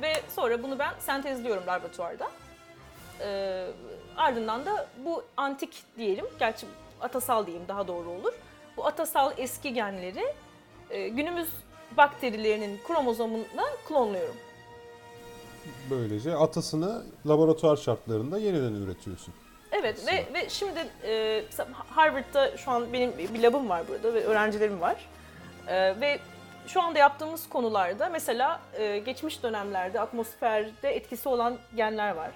[0.03, 2.31] Ve sonra bunu ben sentezliyorum laboratuvarda.
[3.21, 3.67] Ee,
[4.17, 6.67] ardından da bu antik diyelim, gerçi
[7.01, 8.33] atasal diyeyim daha doğru olur.
[8.77, 10.35] Bu atasal eski genleri
[10.91, 11.49] e, günümüz
[11.97, 14.37] bakterilerinin kromozomuna klonluyorum.
[15.91, 19.35] Böylece atasını laboratuvar şartlarında yeniden üretiyorsun.
[19.85, 24.25] Evet ve, ve şimdi e, mesela Harvard'da şu an benim bir labım var burada ve
[24.25, 25.09] öğrencilerim var.
[25.69, 26.19] E, ve
[26.67, 32.31] şu anda yaptığımız konularda mesela e, geçmiş dönemlerde atmosferde etkisi olan genler var.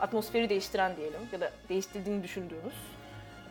[0.00, 2.74] Atmosferi değiştiren diyelim ya da değiştirdiğini düşündüğümüz.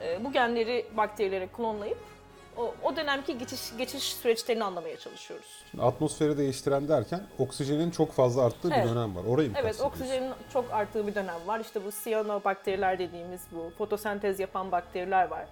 [0.02, 2.11] E, bu genleri bakterilere klonlayıp
[2.58, 5.64] o, o dönemki geçiş geçiş süreçlerini anlamaya çalışıyoruz.
[5.72, 8.86] Şimdi atmosferi değiştiren derken oksijenin çok fazla arttığı Evet.
[8.86, 9.24] bir dönem var.
[9.24, 11.60] Orayı mı Evet, oksijenin çok arttığı bir dönem var.
[11.60, 15.46] İşte bu siyanobakteriler dediğimiz bu fotosentez yapan bakteriler var.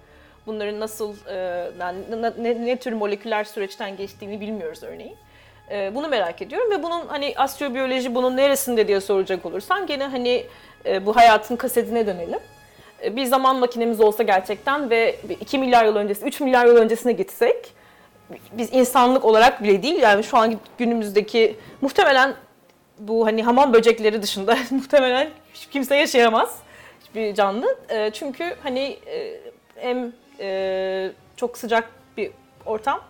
[0.46, 1.36] Bunların nasıl, e,
[1.80, 1.98] yani
[2.38, 5.18] ne, ne, tür moleküler süreçten geçtiğini bilmiyoruz örneğin.
[5.72, 10.46] E, bunu merak ediyorum ve bunun hani astrobiyoloji bunun neresinde diye soracak olursan gene hani
[10.86, 12.40] e, bu hayatın kasetine dönelim.
[13.04, 17.12] E, bir zaman makinemiz olsa gerçekten ve 2 milyar yıl öncesi, 3 milyar yıl öncesine
[17.12, 17.74] gitsek
[18.52, 22.36] biz insanlık olarak bile değil yani şu anki günümüzdeki muhtemelen
[23.00, 26.60] bu hani hamam böcekleri dışında muhtemelen hiç kimse yaşayamaz
[27.02, 27.78] hiçbir canlı.
[27.90, 29.40] E, çünkü hani e,
[29.76, 32.32] hem e, çok sıcak bir
[32.66, 33.02] ortam,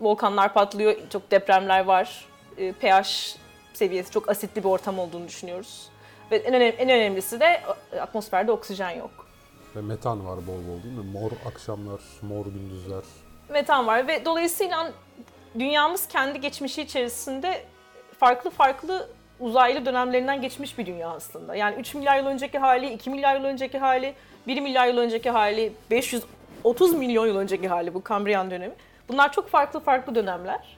[0.00, 2.26] volkanlar patlıyor, çok depremler var,
[2.58, 3.36] e, pH
[3.74, 5.88] seviyesi çok asitli bir ortam olduğunu düşünüyoruz.
[6.30, 7.60] Ve en, önem- en önemlisi de
[8.00, 9.25] atmosferde oksijen yok.
[9.76, 11.04] Ve metan var bol bol değil mi?
[11.12, 13.02] Mor akşamlar, mor gündüzler.
[13.48, 14.92] metan var ve dolayısıyla
[15.58, 17.64] dünyamız kendi geçmişi içerisinde
[18.18, 19.08] farklı farklı
[19.40, 21.56] uzaylı dönemlerinden geçmiş bir dünya aslında.
[21.56, 24.14] Yani 3 milyar yıl önceki hali, 2 milyar yıl önceki hali,
[24.46, 28.74] 1 milyar yıl önceki hali, 530 milyon yıl önceki hali bu Kambriyan dönemi.
[29.08, 30.76] Bunlar çok farklı farklı dönemler.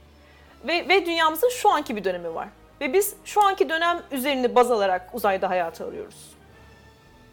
[0.64, 2.48] Ve, ve dünyamızın şu anki bir dönemi var.
[2.80, 6.37] Ve biz şu anki dönem üzerine baz alarak uzayda hayatı arıyoruz.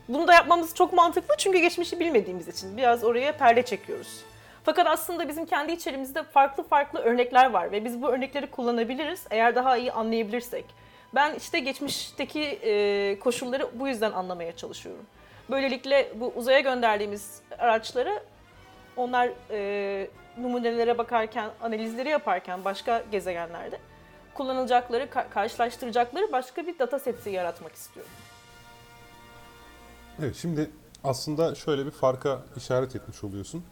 [0.09, 4.21] Bunu da yapmamız çok mantıklı çünkü geçmişi bilmediğimiz için biraz oraya perde çekiyoruz.
[4.63, 9.55] Fakat aslında bizim kendi içerimizde farklı farklı örnekler var ve biz bu örnekleri kullanabiliriz eğer
[9.55, 10.65] daha iyi anlayabilirsek.
[11.15, 15.05] Ben işte geçmişteki e, koşulları bu yüzden anlamaya çalışıyorum.
[15.49, 18.19] Böylelikle bu uzaya gönderdiğimiz araçları
[18.97, 23.77] onlar e, numunelere bakarken, analizleri yaparken başka gezegenlerde
[24.33, 28.11] kullanılacakları, ka- karşılaştıracakları başka bir data seti yaratmak istiyorum.
[30.21, 30.69] Evet şimdi
[31.03, 33.63] aslında şöyle bir farka işaret etmiş oluyorsun.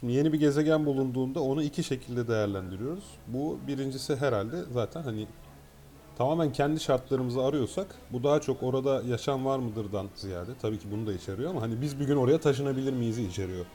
[0.00, 3.04] Şimdi yeni bir gezegen bulunduğunda onu iki şekilde değerlendiriyoruz.
[3.28, 5.26] Bu birincisi herhalde zaten hani
[6.18, 11.06] tamamen kendi şartlarımızı arıyorsak bu daha çok orada yaşam var mıdırdan ziyade tabii ki bunu
[11.06, 13.66] da içeriyor ama hani biz bir gün oraya taşınabilir miyiz içeriyor.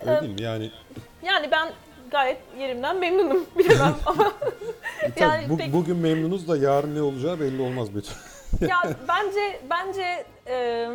[0.00, 0.22] Öyle Evet.
[0.22, 0.42] değil mi?
[0.42, 0.70] Yani
[1.26, 1.72] Yani ben
[2.10, 4.32] gayet yerimden memnunum bilemem ama
[5.02, 8.14] e, Yani bu- pek- bugün memnunuz da yarın ne olacağı belli olmaz Betül.
[8.60, 10.88] Ya bence bence e,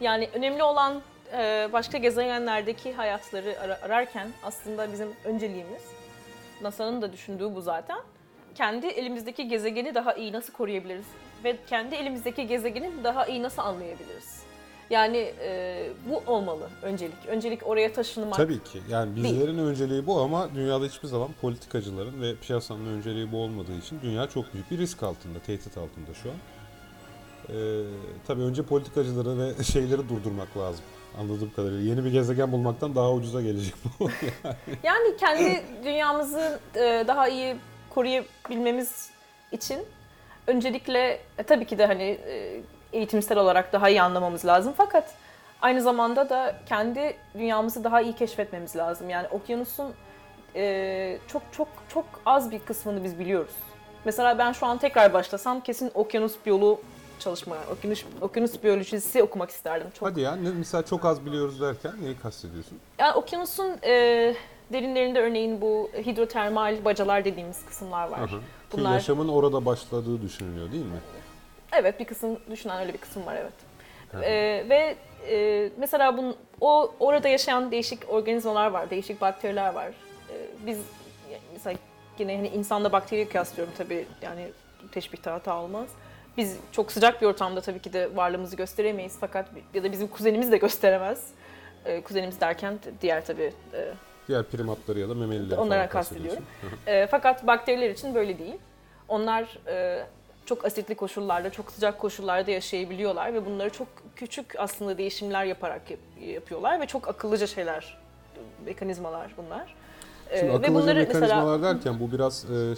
[0.00, 1.02] yani önemli olan
[1.32, 5.82] e, başka gezegenlerdeki hayatları ara- ararken aslında bizim önceliğimiz
[6.62, 7.98] NASA'nın da düşündüğü bu zaten.
[8.54, 11.06] Kendi elimizdeki gezegeni daha iyi nasıl koruyabiliriz
[11.44, 14.33] ve kendi elimizdeki gezegeni daha iyi nasıl anlayabiliriz?
[14.90, 17.26] Yani e, bu olmalı öncelik.
[17.28, 18.36] Öncelik oraya taşınmak.
[18.36, 18.80] Tabii ki.
[18.90, 24.00] Yani bizlerin önceliği bu ama dünyada hiçbir zaman politikacıların ve piyasanın önceliği bu olmadığı için
[24.02, 26.36] dünya çok büyük bir risk altında, tehdit altında şu an.
[27.48, 27.82] Ee,
[28.26, 30.84] tabii önce politikacıları ve şeyleri durdurmak lazım.
[31.18, 31.90] Anladığım kadarıyla.
[31.90, 34.10] Yeni bir gezegen bulmaktan daha ucuza gelecek bu.
[34.82, 37.56] Yani kendi dünyamızı e, daha iyi
[37.90, 39.10] koruyabilmemiz
[39.52, 39.78] için
[40.46, 42.60] öncelikle e, tabii ki de hani e,
[42.94, 44.74] eğitimsel olarak daha iyi anlamamız lazım.
[44.76, 45.14] Fakat
[45.62, 49.10] aynı zamanda da kendi dünyamızı daha iyi keşfetmemiz lazım.
[49.10, 49.92] Yani okyanusun
[50.56, 53.54] e, çok çok çok az bir kısmını biz biliyoruz.
[54.04, 56.80] Mesela ben şu an tekrar başlasam kesin okyanus biyoloğu
[57.18, 59.86] çalışmaya, okyanus, okyanus biyolojisi okumak isterdim.
[59.98, 62.78] Çok Hadi ya ne, mesela çok az biliyoruz derken neyi kastediyorsun?
[62.98, 64.34] yani okyanusun e,
[64.72, 68.20] derinlerinde örneğin bu hidrotermal bacalar dediğimiz kısımlar var.
[68.20, 68.26] Hı.
[68.26, 70.98] Ki Bunlar yaşamın orada başladığı düşünülüyor değil mi?
[71.78, 73.52] Evet bir kısım düşünen öyle bir kısım var evet.
[74.12, 74.22] Hı hı.
[74.24, 74.96] E, ve
[75.30, 79.86] e, mesela bunun, o orada yaşayan değişik organizmalar var, değişik bakteriler var.
[79.86, 80.34] E,
[80.66, 80.78] biz
[81.52, 81.78] mesela
[82.18, 84.48] yine hani insanla bakteriyi kıyaslıyorum tabii yani
[84.92, 85.88] teşbihte hata olmaz.
[86.36, 90.52] Biz çok sıcak bir ortamda tabii ki de varlığımızı gösteremeyiz fakat ya da bizim kuzenimiz
[90.52, 91.30] de gösteremez.
[91.84, 93.92] E, kuzenimiz derken diğer tabii e,
[94.28, 96.44] Diğer primatları ya da memelileri Onlara kastediyorum.
[96.86, 98.56] E, fakat bakteriler için böyle değil.
[99.08, 100.06] Onlar e,
[100.46, 106.00] çok asitli koşullarda, çok sıcak koşullarda yaşayabiliyorlar ve bunları çok küçük aslında değişimler yaparak yap-
[106.20, 107.98] yapıyorlar ve çok akıllıca şeyler,
[108.64, 109.74] mekanizmalar bunlar.
[110.30, 112.74] Şimdi ve akıllıca bunları mekanizmalar derken bu biraz e,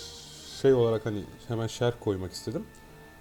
[0.62, 2.66] şey olarak hani hemen şerh koymak istedim.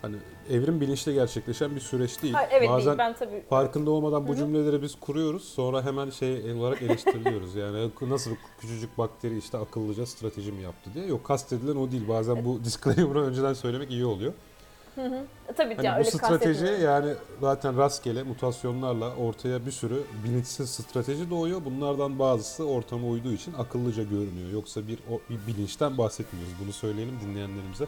[0.01, 0.15] Hani
[0.49, 2.33] evrim bilinçli gerçekleşen bir süreç değil.
[2.33, 4.37] Ha, evet Bazen değil, ben tabii farkında olmadan bu Hı hı.
[4.37, 5.43] cümleleri biz kuruyoruz.
[5.43, 7.55] Sonra hemen şey olarak eleştiriliyoruz.
[7.55, 11.05] Yani nasıl küçücük bakteri işte akıllıca strateji mi yaptı diye.
[11.05, 12.07] Yok kastedilen o değil.
[12.07, 14.33] Bazen bu disclaimer'ı önceden söylemek iyi oluyor.
[14.97, 20.69] E, Tabii Hani ya bu öyle strateji yani zaten rastgele mutasyonlarla ortaya bir sürü bilinçsiz
[20.69, 21.65] strateji doğuyor.
[21.65, 24.51] Bunlardan bazısı ortama uyduğu için akıllıca görünüyor.
[24.53, 26.53] Yoksa bir, o, bir bilinçten bahsetmiyoruz.
[26.63, 27.85] Bunu söyleyelim dinleyenlerimize.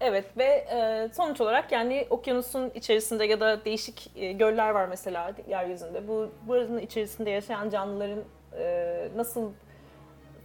[0.00, 5.32] Evet ve e, sonuç olarak yani okyanusun içerisinde ya da değişik e, göller var mesela
[5.48, 6.08] yeryüzünde.
[6.08, 8.24] Bu buranın içerisinde yaşayan canlıların
[8.58, 9.50] e, nasıl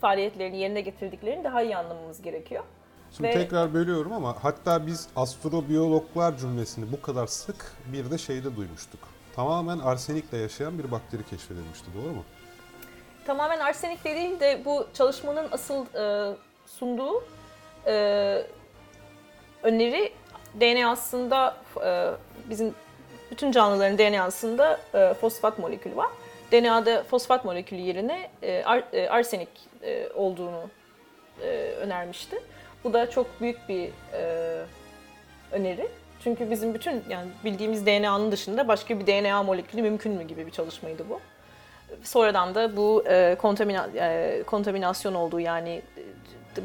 [0.01, 2.63] faaliyetlerini yerine getirdiklerini daha iyi anlamamız gerekiyor.
[3.11, 8.55] Şimdi Ve- tekrar bölüyorum ama hatta biz astrobiyologlar cümlesini bu kadar sık bir de şeyde
[8.55, 8.99] duymuştuk.
[9.35, 12.23] Tamamen arsenikle yaşayan bir bakteri keşfedilmişti doğru mu?
[13.25, 16.35] Tamamen arsenik değil de bu çalışmanın asıl e,
[16.67, 17.23] sunduğu
[17.87, 18.43] e,
[19.65, 20.11] öneri
[20.61, 22.11] DNA'sında e,
[22.49, 22.73] bizim
[23.31, 26.09] bütün canlıların DNA'sında e, fosfat molekülü var.
[26.51, 29.49] DNA'da fosfat molekülü yerine e, e, arsenik
[29.83, 30.69] e, olduğunu
[31.81, 32.39] önermişti.
[32.83, 33.89] Bu da çok büyük bir
[35.51, 35.87] öneri.
[36.23, 40.51] Çünkü bizim bütün yani bildiğimiz DNA'nın dışında başka bir DNA molekülü mümkün mü gibi bir
[40.51, 41.19] çalışmaydı bu.
[42.03, 43.03] Sonradan da bu
[43.37, 43.89] kontamina,
[44.45, 45.81] kontaminasyon olduğu yani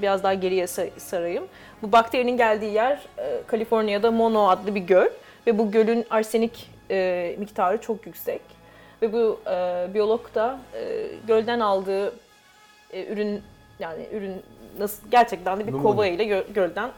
[0.02, 1.48] biraz daha geriye sa- sarayım.
[1.82, 5.08] Bu bakterinin geldiği yer e, Kaliforniya'da Mono adlı bir göl
[5.46, 8.40] ve bu gölün arsenik e, miktarı çok yüksek.
[9.02, 10.58] Ve bu e, biyolog da
[11.26, 12.12] gölden aldığı
[12.92, 13.42] ürün
[13.78, 14.42] yani ürün
[14.78, 16.90] nasıl gerçekten de bir kova ile gö- gölden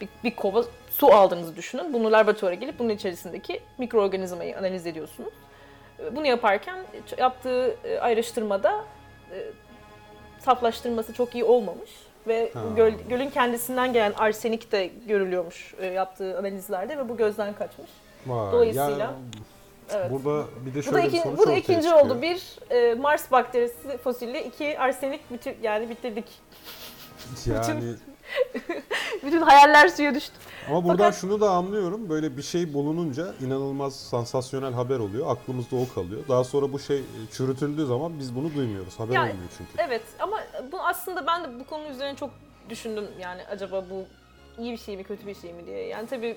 [0.00, 1.92] bir, bir kova su aldığınızı düşünün.
[1.92, 5.32] Bunu laboratuvara gelip bunun içerisindeki mikroorganizmayı analiz ediyorsunuz.
[6.12, 6.78] Bunu yaparken
[7.18, 8.84] yaptığı ayrıştırmada
[10.38, 11.90] saflaştırması çok iyi olmamış
[12.26, 12.60] ve Ha.
[12.76, 17.90] göl, gölün kendisinden gelen arsenik de görülüyormuş e, yaptığı analizlerde ve bu gözden kaçmış.
[18.26, 19.14] Vay, Dolayısıyla, ya
[19.94, 20.10] Evet.
[20.10, 22.06] burada bir de Bu şöyle da, bir ikinci, sonuç bu da ikinci çıkıyor.
[22.06, 22.22] oldu.
[22.22, 26.24] Bir e, Mars bakterisi fosili, iki arsenik bitir, yani bitirdik.
[27.46, 27.98] Yani Bütün
[29.46, 30.32] hayaller suya düştü.
[30.68, 32.08] Ama buradan Fakat- şunu da anlıyorum.
[32.08, 35.30] Böyle bir şey bulununca inanılmaz sansasyonel haber oluyor.
[35.30, 36.22] Aklımızda o kalıyor.
[36.28, 39.00] Daha sonra bu şey çürütüldüğü zaman biz bunu duymuyoruz.
[39.00, 39.70] Haber Yani- olmuyor çünkü.
[39.78, 40.40] Evet ama
[40.72, 42.30] bu aslında ben de bu konu üzerine çok
[42.68, 44.04] düşündüm yani acaba bu
[44.62, 45.86] iyi bir şey mi kötü bir şey mi diye.
[45.86, 46.36] Yani tabii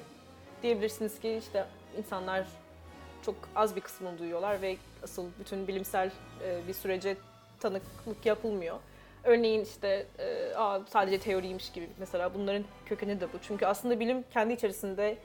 [0.63, 1.65] diyebilirsiniz ki işte
[1.97, 2.45] insanlar
[3.25, 6.12] çok az bir kısmını duyuyorlar ve asıl bütün bilimsel
[6.43, 7.17] e, bir sürece
[7.60, 8.77] tanıklık yapılmıyor.
[9.25, 13.38] Örneğin işte e, Aa, sadece teoriymiş gibi mesela bunların kökeni de bu.
[13.47, 15.17] Çünkü aslında bilim kendi içerisinde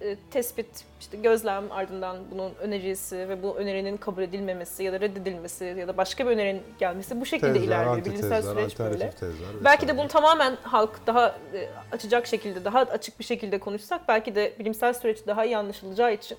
[0.00, 5.64] e, tespit, işte gözlem ardından bunun önerisi ve bu önerinin kabul edilmemesi ya da reddedilmesi
[5.78, 8.04] ya da başka bir önerinin gelmesi bu şekilde Tezler, ilerliyor.
[8.04, 9.10] Bilimsel süreç böyle.
[9.10, 9.48] tezler.
[9.64, 14.34] Belki de bunu tamamen halk daha e, açacak şekilde, daha açık bir şekilde konuşsak belki
[14.34, 16.38] de bilimsel süreç daha iyi anlaşılacağı için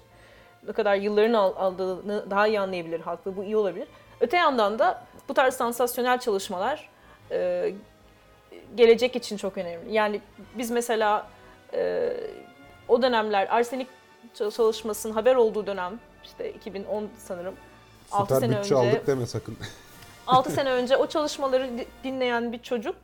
[0.68, 3.88] ne kadar yılların al- aldığını daha iyi anlayabilir halk ve bu iyi olabilir.
[4.22, 6.90] Öte yandan da bu tarz sansasyonel çalışmalar
[7.32, 7.74] e,
[8.76, 9.94] gelecek için çok önemli.
[9.94, 10.22] Yani
[10.58, 11.28] biz mesela
[11.74, 12.14] e,
[12.88, 13.88] o dönemler arsenik
[14.34, 17.56] çal- çalışmasının haber olduğu dönem işte 2010 sanırım.
[18.12, 19.58] Süper sene bütçe önce- aldık deme sakın.
[20.28, 22.96] 6 sene önce o çalışmaları di- dinleyen bir çocuk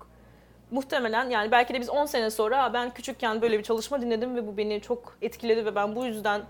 [0.71, 4.35] muhtemelen yani belki de biz 10 sene sonra "Aa, ben küçükken böyle bir çalışma dinledim
[4.35, 6.41] ve bu beni çok etkiledi ve ben bu yüzden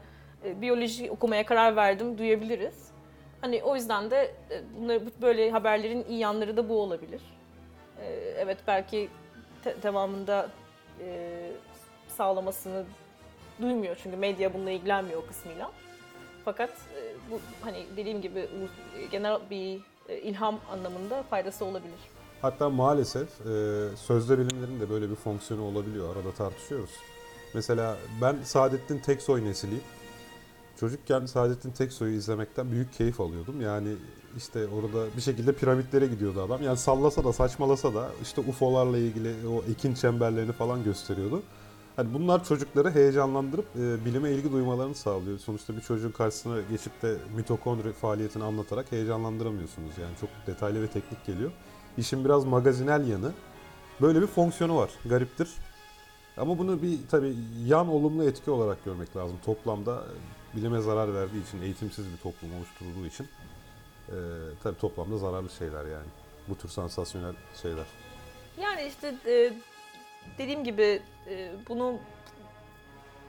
[0.46, 2.76] e, biyoloji okumaya karar verdim duyabiliriz.
[3.42, 7.22] Hani o yüzden de e, bunları bu- böyle haberlerin iyi yanları da bu olabilir.
[8.04, 9.10] E, evet belki
[9.64, 10.50] te- devamında
[11.00, 11.52] e,
[12.08, 12.84] sağlamasını
[13.62, 15.72] duymuyor çünkü medya bununla ilgilenmiyor o kısmıyla.
[16.46, 22.00] Fakat e, bu hani dediğim gibi ulu- genel bir e, ilham anlamında faydası olabilir.
[22.42, 23.54] Hatta maalesef e,
[23.98, 26.16] sözde bilimlerin de böyle bir fonksiyonu olabiliyor.
[26.16, 26.92] Arada tartışıyoruz.
[27.54, 29.84] Mesela ben Saadettin Teksoy nesiliyim.
[30.80, 33.62] Çocukken Saadettin Teksoy'u izlemekten büyük keyif alıyordum.
[33.62, 33.90] Yani
[34.38, 36.64] işte orada bir şekilde piramitlere gidiyordu adam.
[36.64, 41.44] Yani sallasa da saçmalasa da işte UFO'larla ilgili o ekin çemberlerini falan gösteriyordu.
[41.96, 45.40] Hani bunlar çocukları heyecanlandırıp e, bilime ilgi duymalarını sağlıyor.
[45.40, 49.98] Sonuçta bir çocuğun karşısına geçip de mitokondri faaliyetini anlatarak heyecanlandıramıyorsunuz.
[50.02, 51.52] Yani çok detaylı ve teknik geliyor.
[51.98, 53.32] İşin biraz magazinel yanı.
[54.02, 54.90] Böyle bir fonksiyonu var.
[55.06, 55.50] Gariptir.
[56.38, 59.38] Ama bunu bir tabii yan olumlu etki olarak görmek lazım.
[59.46, 60.04] Toplamda
[60.54, 63.28] e, bilime zarar verdiği için, eğitimsiz bir toplum oluşturulduğu için
[64.10, 64.14] e,
[64.64, 66.08] tabii toplamda zararlı şeyler yani.
[66.48, 67.86] Bu tür sansasyonel şeyler.
[68.62, 69.54] Yani işte e,
[70.38, 71.98] dediğim gibi e, bunu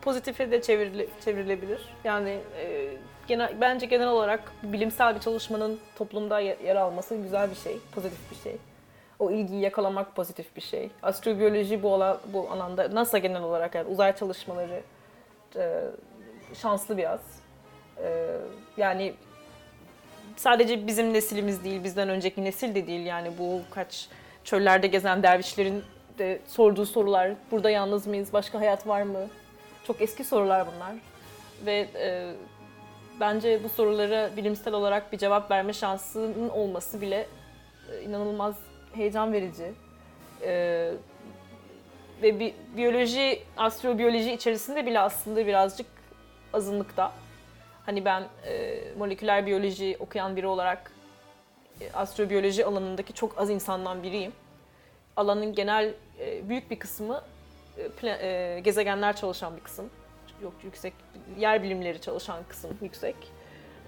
[0.03, 1.89] pozitife de çevirile, çevrilebilir.
[2.05, 7.57] Yani e, genel, bence genel olarak bilimsel bir çalışmanın toplumda ye- yer alması güzel bir
[7.57, 8.57] şey, pozitif bir şey.
[9.19, 10.91] O ilgiyi yakalamak pozitif bir şey.
[11.03, 14.83] Astrobiyoloji bu, ala, bu alanda, NASA genel olarak yani uzay çalışmaları
[15.57, 15.81] e,
[16.55, 17.21] şanslı biraz.
[18.03, 18.37] E,
[18.77, 19.15] yani
[20.37, 23.07] sadece bizim nesilimiz değil, bizden önceki nesil de değil.
[23.07, 24.09] Yani bu kaç
[24.45, 25.83] çöllerde gezen dervişlerin
[26.19, 29.29] de sorduğu sorular, burada yalnız mıyız, başka hayat var mı?
[29.87, 30.95] Çok eski sorular bunlar.
[31.67, 32.33] Ve e,
[33.21, 37.27] bence bu sorulara bilimsel olarak bir cevap verme şansının olması bile
[37.93, 38.55] e, inanılmaz
[38.95, 39.73] heyecan verici.
[40.43, 40.91] E,
[42.23, 45.87] ve bi- biyoloji, astrobiyoloji içerisinde bile aslında birazcık
[46.53, 47.13] azınlıkta.
[47.87, 50.93] Hani ben e, moleküler biyoloji okuyan biri olarak
[51.81, 54.33] e, astrobiyoloji alanındaki çok az insandan biriyim.
[55.17, 57.23] Alanın genel e, büyük bir kısmı
[57.79, 59.91] e, pla- e, gezegenler çalışan bir kısım.
[60.43, 60.93] Yok yüksek
[61.39, 63.17] yer bilimleri çalışan kısım yüksek.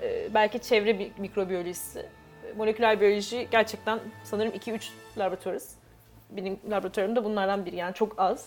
[0.02, 1.98] E, belki çevre bi- mikrobiyolojisi.
[2.00, 5.74] E, moleküler biyoloji gerçekten sanırım 2-3 laboratuvarız.
[6.30, 8.46] Benim laboratuvarım da bunlardan biri yani çok az.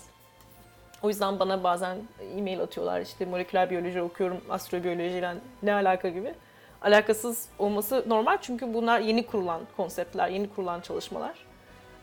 [1.04, 1.98] O yüzden bana bazen
[2.38, 6.34] e-mail atıyorlar işte moleküler biyoloji okuyorum, astrobiyolojiyle ne alaka gibi.
[6.82, 11.46] Alakasız olması normal çünkü bunlar yeni kurulan konseptler, yeni kurulan çalışmalar.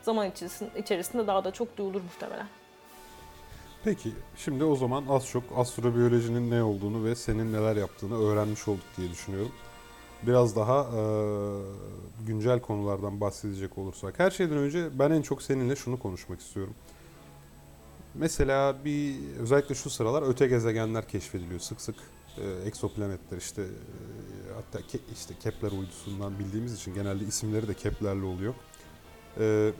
[0.03, 0.33] Zaman
[0.79, 2.47] içerisinde, daha da çok duyulur muhtemelen.
[3.85, 8.85] Peki şimdi o zaman az çok astrobiyolojinin ne olduğunu ve senin neler yaptığını öğrenmiş olduk
[8.97, 9.53] diye düşünüyorum.
[10.23, 11.03] Biraz daha e,
[12.27, 14.19] güncel konulardan bahsedecek olursak.
[14.19, 16.75] Her şeyden önce ben en çok seninle şunu konuşmak istiyorum.
[18.19, 21.97] Mesela bir özellikle şu sıralar öte gezegenler keşfediliyor sık sık.
[22.39, 28.25] E, eksoplanetler işte e, hatta ke, işte Kepler uydusundan bildiğimiz için genelde isimleri de Kepler'li
[28.25, 28.55] oluyor.
[29.41, 29.73] E,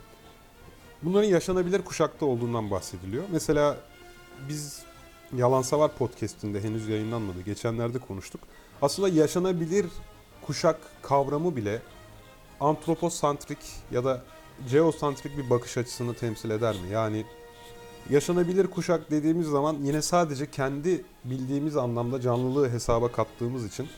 [1.03, 3.25] bunların yaşanabilir kuşakta olduğundan bahsediliyor.
[3.33, 3.77] Mesela
[4.49, 4.83] biz
[5.37, 7.41] Yalansa Var podcast'inde henüz yayınlanmadı.
[7.41, 8.41] Geçenlerde konuştuk.
[8.83, 9.87] Aslında yaşanabilir
[10.47, 11.83] kuşak kavramı bile
[12.61, 13.59] antroposantrik
[13.91, 14.23] ya da
[14.71, 16.89] geosantrik bir bakış açısını temsil eder mi?
[16.93, 17.27] Yani
[18.11, 23.89] yaşanabilir kuşak dediğimiz zaman yine sadece kendi bildiğimiz anlamda canlılığı hesaba kattığımız için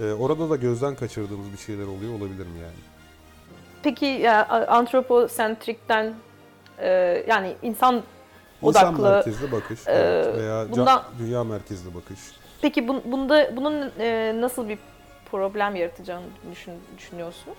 [0.00, 2.74] e, orada da gözden kaçırdığımız bir şeyler oluyor olabilir mi yani?
[3.82, 6.14] Peki ya antroposentrikten
[6.78, 6.88] e,
[7.28, 8.02] yani insan
[8.62, 12.18] İnsan Odaklı, merkezli bakış e, evet, veya bundan- dünya merkezli bakış.
[12.62, 14.78] Peki bun- bunda bunun e, nasıl bir
[15.30, 17.58] problem yaratacağını düşün, düşünüyorsunuz?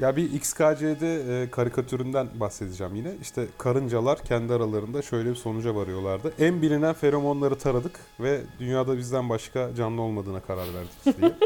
[0.00, 3.12] Ya bir XKC'de e, karikatüründen bahsedeceğim yine.
[3.22, 6.32] İşte karıncalar kendi aralarında şöyle bir sonuca varıyorlardı.
[6.38, 11.32] En bilinen feromonları taradık ve dünyada bizden başka canlı olmadığına karar verdik diye.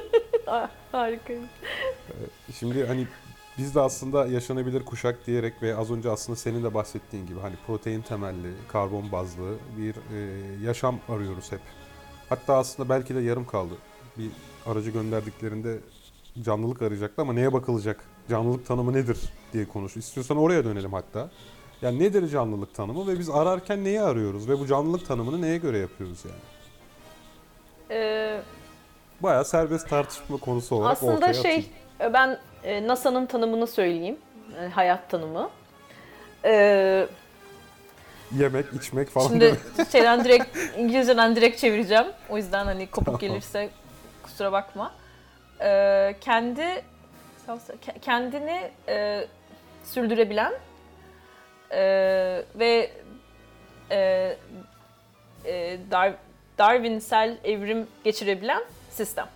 [0.46, 1.32] Ah, harika.
[2.58, 3.06] Şimdi hani
[3.58, 7.54] biz de aslında yaşanabilir kuşak diyerek ve az önce aslında senin de bahsettiğin gibi hani
[7.66, 10.18] protein temelli, karbon bazlı bir e,
[10.64, 11.60] yaşam arıyoruz hep.
[12.28, 13.74] Hatta aslında belki de yarım kaldı.
[14.18, 14.30] Bir
[14.66, 15.78] aracı gönderdiklerinde
[16.42, 18.04] canlılık arayacaktı ama neye bakılacak?
[18.30, 19.18] Canlılık tanımı nedir
[19.52, 19.96] diye konuş.
[19.96, 21.30] İstiyorsan oraya dönelim hatta.
[21.82, 25.78] Yani nedir canlılık tanımı ve biz ararken neyi arıyoruz ve bu canlılık tanımını neye göre
[25.78, 26.40] yapıyoruz yani?
[27.90, 28.40] Ee,
[29.20, 32.12] Bayağı serbest tartışma konusu olarak aslında ortaya şey atayım.
[32.14, 34.16] ben e, NASA'nın tanımını söyleyeyim.
[34.60, 35.50] E, hayat tanımı.
[36.44, 37.06] Ee,
[38.38, 39.28] Yemek, içmek falan.
[39.28, 39.60] Şimdi
[39.92, 42.06] şeyden direkt İngilizceden direkt çevireceğim.
[42.28, 43.20] O yüzden hani kopuk Tamam.
[43.20, 43.70] gelirse
[44.22, 44.92] kusura bakma.
[45.60, 46.82] Ee, kendi
[47.46, 49.26] ke- kendini e,
[49.85, 50.52] sürdürebilen
[51.70, 51.80] e,
[52.54, 52.90] ve
[53.90, 54.37] e,
[55.44, 56.16] e, Dar-
[56.59, 59.26] Darwinsel evrim geçirebilen sistem.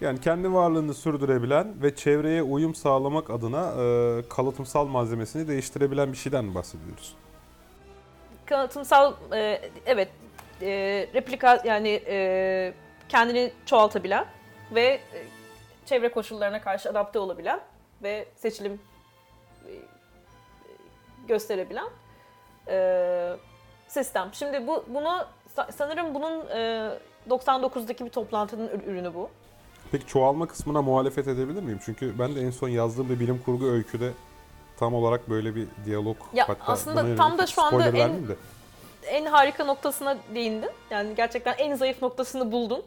[0.00, 6.54] Yani kendi varlığını sürdürebilen ve çevreye uyum sağlamak adına e, kalıtımsal malzemesini değiştirebilen bir şeyden
[6.54, 7.14] bahsediyoruz?
[8.46, 10.08] Kanıtımsal e, evet
[10.62, 10.68] e,
[11.14, 12.72] replika yani e,
[13.08, 14.26] kendini çoğaltabilen
[14.74, 15.00] ve e,
[15.88, 17.60] çevre koşullarına karşı adapte olabilen
[18.02, 18.80] ve seçilim
[19.66, 19.72] e,
[21.28, 21.88] gösterebilen
[22.68, 23.36] e,
[23.88, 24.28] sistem.
[24.32, 25.24] Şimdi bu bunu
[25.56, 26.90] sa- sanırım bunun e,
[27.30, 29.30] 99'daki bir toplantının ür- ürünü bu.
[29.92, 31.80] Peki çoğalma kısmına muhalefet edebilir miyim?
[31.84, 34.10] Çünkü ben de en son yazdığım bir bilim kurgu öyküde
[34.78, 38.36] tam olarak böyle bir diyalog Ya hatta aslında tam da şu anda en- de.
[39.06, 40.70] en harika noktasına değindin.
[40.90, 42.82] Yani gerçekten en zayıf noktasını buldun.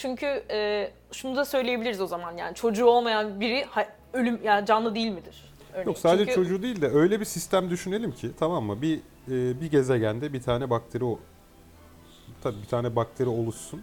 [0.00, 4.94] Çünkü e, şunu da söyleyebiliriz o zaman yani çocuğu olmayan biri ha- ölüm yani canlı
[4.94, 5.52] değil midir?
[5.72, 5.86] Örneğin.
[5.88, 8.82] Yok sadece Çünkü- çocuğu değil de öyle bir sistem düşünelim ki tamam mı?
[8.82, 8.96] Bir
[9.28, 11.18] e, bir gezegende bir tane bakteri o
[12.42, 13.82] tabii bir tane bakteri oluşsun.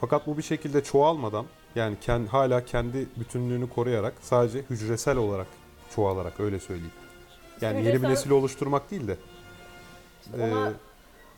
[0.00, 5.46] Fakat bu bir şekilde çoğalmadan yani kend, hala kendi bütünlüğünü koruyarak sadece hücresel olarak
[5.94, 6.92] çoğalarak öyle söyleyeyim.
[7.60, 9.16] Yani yeni bir Hücresel- nesil oluşturmak değil de.
[10.36, 10.72] Ona e,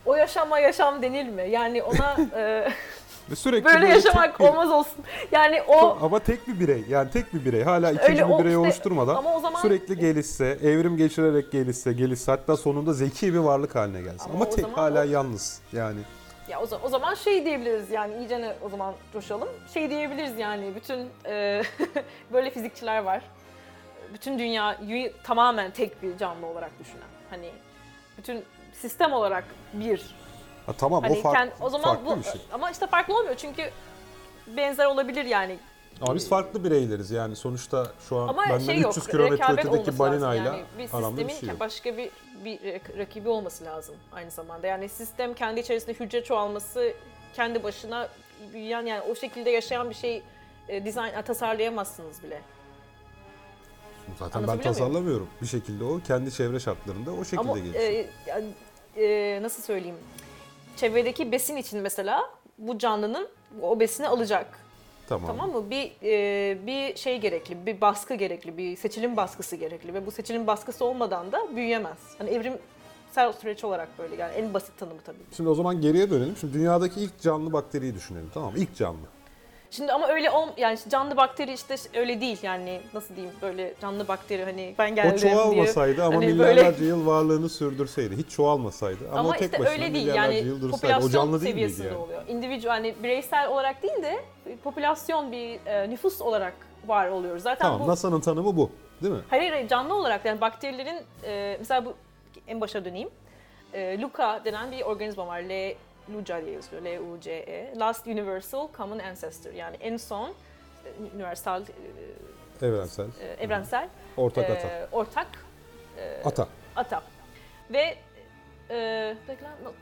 [0.06, 1.46] o yaşama yaşam denir mi?
[1.50, 2.68] Yani ona e,
[3.30, 5.04] ve sürekli böyle tek yaşamak bir- olmaz olsun.
[5.32, 8.46] Yani o Ama tek bir birey yani tek bir birey hala ikinci Öyle bir birey
[8.52, 13.38] işte- oluşturmadan ama o zaman sürekli gelişse, evrim geçirerek gelişse, gelişse hatta sonunda zeki bir
[13.38, 14.24] varlık haline gelsin.
[14.30, 16.00] Ama Ama, tek hala o- yalnız yani.
[16.48, 19.48] ya o zaman, o zaman şey diyebiliriz yani iyicene o zaman coşalım.
[19.74, 21.62] Şey diyebiliriz yani bütün e,
[22.32, 23.22] böyle fizikçiler var.
[24.14, 27.08] Bütün dünyayı tamamen tek bir canlı olarak düşünen.
[27.30, 27.50] Hani
[28.18, 30.14] bütün sistem olarak bir
[30.70, 32.40] Ha, tamam Hani o fark, kend- o zaman farklı bu bir şey.
[32.52, 33.70] ama işte farklı olmuyor çünkü
[34.56, 35.58] benzer olabilir yani.
[36.02, 39.10] Ama biz farklı bireyleriz yani sonuçta şu an Ama benden şey 300 yok.
[39.10, 40.44] kilometre ötedeki balinayla.
[40.44, 41.60] Yani bir aramda bir sistemin şey yok.
[41.60, 42.10] başka bir
[42.44, 44.66] bir rak- rakibi olması lazım aynı zamanda.
[44.66, 46.92] Yani sistem kendi içerisinde hücre çoğalması
[47.34, 48.08] kendi başına
[48.52, 50.22] büyüyen yani o şekilde yaşayan bir şey
[50.68, 52.40] e, dizayn tasarlayamazsınız bile.
[54.18, 54.74] Zaten ben Anlatabiliyor muyum?
[54.78, 55.28] tasarlamıyorum.
[55.42, 58.04] Bir şekilde o kendi çevre şartlarında o şekilde Ama gelişiyor.
[58.96, 59.96] e, e, nasıl söyleyeyim?
[60.76, 63.28] Çevredeki besin için mesela bu canlının
[63.62, 64.58] o besini alacak.
[65.08, 65.26] tamam.
[65.26, 65.70] Tamam mı?
[65.70, 70.46] Bir e, bir şey gerekli, bir baskı gerekli, bir seçilim baskısı gerekli ve bu seçilim
[70.46, 71.98] baskısı olmadan da büyüyemez.
[72.18, 75.18] Hani evrimsel süreç olarak böyle yani en basit tanımı tabii.
[75.36, 76.36] Şimdi o zaman geriye dönelim.
[76.40, 78.58] Şimdi dünyadaki ilk canlı bakteriyi düşünelim tamam mı?
[78.58, 79.06] İlk canlı.
[79.70, 84.08] Şimdi ama öyle ol yani canlı bakteri işte öyle değil yani nasıl diyeyim böyle canlı
[84.08, 88.16] bakteri hani ben geldim o çoğalmasaydı ama hani milyarlarca yıl varlığını sürdürseydi.
[88.16, 90.70] Hiç çoğalmasaydı ama, Ama o tek işte başına öyle değil milyarlarca yani yıl dursaydı.
[90.72, 91.96] popülasyon O canlı değil miydi seviyesinde yani?
[91.96, 92.22] oluyor.
[92.28, 94.20] Individual hani bireysel olarak değil de
[94.64, 96.54] popülasyon bir e, nüfus olarak
[96.86, 97.42] var oluyoruz.
[97.42, 98.70] Zaten Tamam bu NASA'nın tanımı bu
[99.02, 99.20] değil mi?
[99.30, 101.94] Hayır hayır canlı olarak yani bakterilerin e, mesela bu
[102.48, 103.08] en başa döneyim.
[103.72, 105.40] E, Luca denen bir organizma var.
[105.40, 105.74] L
[106.14, 106.82] Luca diye yazıyor.
[106.82, 107.72] L-U-C-E.
[107.78, 109.52] Last Universal Common Ancestor.
[109.52, 110.30] Yani en son
[110.76, 111.62] işte, universal,
[112.60, 113.06] e, Evrensel.
[113.20, 114.88] e, evrensel, Ortak e, ata.
[114.92, 115.28] ortak
[115.98, 116.48] e, Ata.
[116.76, 117.02] ata.
[117.70, 117.94] Ve
[118.70, 119.16] e,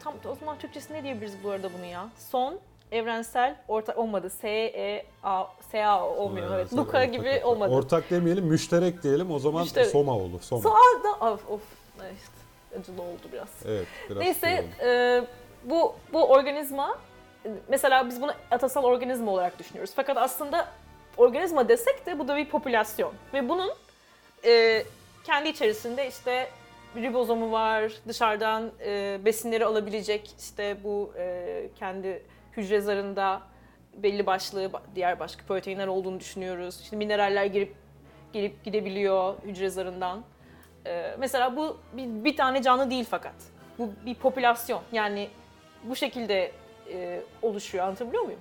[0.04, 2.08] tam o zaman Türkçesi ne diyebiliriz bu arada bunu ya?
[2.18, 2.58] Son
[2.92, 4.30] evrensel ortak olmadı.
[4.30, 6.46] S E A S A olmuyor.
[6.46, 6.54] Evet.
[6.54, 7.74] Evrensel, Luca ortak gibi olmadı.
[7.74, 9.30] Ortak demeyelim, müşterek diyelim.
[9.30, 9.86] O zaman Müşterek.
[9.86, 10.40] Soma olur.
[10.40, 10.62] Soma.
[10.62, 11.60] Sonra da of, of
[12.16, 13.48] işte acılı oldu biraz.
[13.66, 14.88] Evet, biraz şey Neyse oldu.
[14.88, 15.24] e,
[15.64, 16.98] bu bu organizma
[17.46, 19.92] e, mesela biz bunu atasal organizma olarak düşünüyoruz.
[19.96, 20.68] Fakat aslında
[21.16, 23.70] organizma desek de bu da bir popülasyon ve bunun
[24.44, 24.84] e,
[25.24, 26.48] kendi içerisinde işte
[26.96, 32.22] ribozomu var, dışarıdan e, besinleri alabilecek işte bu e, kendi
[32.56, 33.42] hücre zarında
[33.94, 36.80] belli başlı ba- diğer başka proteinler olduğunu düşünüyoruz.
[36.80, 37.74] İşte mineraller girip
[38.32, 40.22] gelip gidebiliyor hücre zarından.
[40.86, 43.34] Ee, mesela bu bir, bir tane canlı değil fakat.
[43.78, 44.80] Bu bir popülasyon.
[44.92, 45.28] Yani
[45.82, 46.52] bu şekilde
[46.92, 47.84] e, oluşuyor.
[47.84, 48.40] Anlatabiliyor muyum?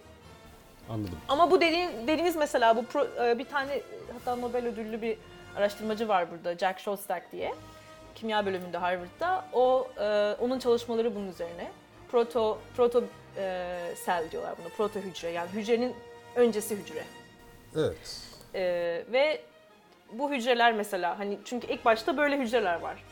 [0.89, 1.17] Anladım.
[1.27, 3.81] Ama bu dediğin, dediğiniz mesela bu pro- e, bir tane
[4.13, 5.17] hatta Nobel ödüllü bir
[5.55, 7.53] araştırmacı var burada Jack Szostak diye.
[8.15, 9.45] Kimya bölümünde Harvard'da.
[9.53, 11.71] O e, onun çalışmaları bunun üzerine.
[12.11, 13.03] Proto proto
[13.37, 14.69] e, sel diyorlar buna.
[14.69, 15.29] Proto hücre.
[15.29, 15.95] Yani hücrenin
[16.35, 17.03] öncesi hücre.
[17.75, 18.21] Evet.
[18.55, 19.41] Ee, ve
[20.11, 23.03] bu hücreler mesela hani çünkü ilk başta böyle hücreler var.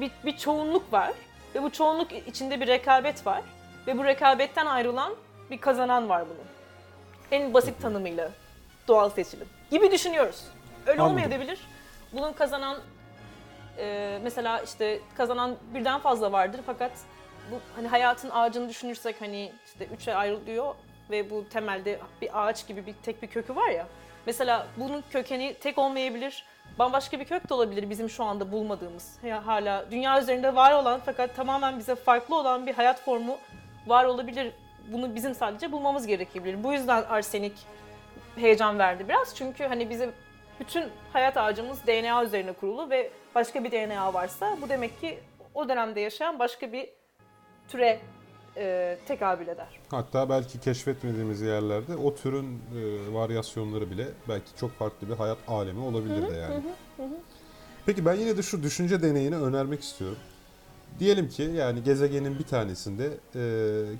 [0.00, 1.12] Bir, bir çoğunluk var
[1.54, 3.42] ve bu çoğunluk içinde bir rekabet var
[3.90, 5.14] ve bu rekabetten ayrılan
[5.50, 6.50] bir kazanan var bunun.
[7.30, 8.30] En basit tanımıyla
[8.88, 10.44] doğal seçilim gibi düşünüyoruz.
[10.86, 11.16] Öyle Anladım.
[11.16, 11.60] olmayabilir.
[12.12, 12.78] Bunun kazanan
[13.78, 16.92] e, mesela işte kazanan birden fazla vardır fakat
[17.50, 20.74] bu hani hayatın ağacını düşünürsek hani işte üçe ayrılıyor
[21.10, 23.86] ve bu temelde bir ağaç gibi bir tek bir kökü var ya.
[24.26, 26.44] Mesela bunun kökeni tek olmayabilir.
[26.78, 29.18] Bambaşka bir kök de olabilir bizim şu anda bulmadığımız.
[29.24, 33.38] Ya hala dünya üzerinde var olan fakat tamamen bize farklı olan bir hayat formu
[33.86, 34.52] var olabilir.
[34.92, 36.64] Bunu bizim sadece bulmamız gerekebilir.
[36.64, 37.52] Bu yüzden arsenik
[38.36, 39.34] heyecan verdi biraz.
[39.34, 40.10] Çünkü hani bize
[40.60, 45.18] bütün hayat ağacımız DNA üzerine kurulu ve başka bir DNA varsa bu demek ki
[45.54, 46.88] o dönemde yaşayan başka bir
[47.68, 48.00] türe
[48.56, 49.80] e, tekabül eder.
[49.90, 55.80] Hatta belki keşfetmediğimiz yerlerde o türün e, varyasyonları bile belki çok farklı bir hayat alemi
[55.80, 56.62] olabilir de yani.
[57.86, 60.18] Peki ben yine de şu düşünce deneyini önermek istiyorum.
[60.98, 63.40] Diyelim ki yani gezegenin bir tanesinde e,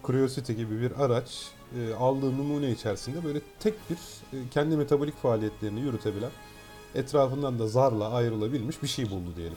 [0.05, 5.81] Curiosity gibi bir araç e, aldığı numune içerisinde böyle tek bir e, kendi metabolik faaliyetlerini
[5.81, 6.31] yürütebilen
[6.95, 9.57] etrafından da zarla ayrılabilmiş bir şey buldu diyelim.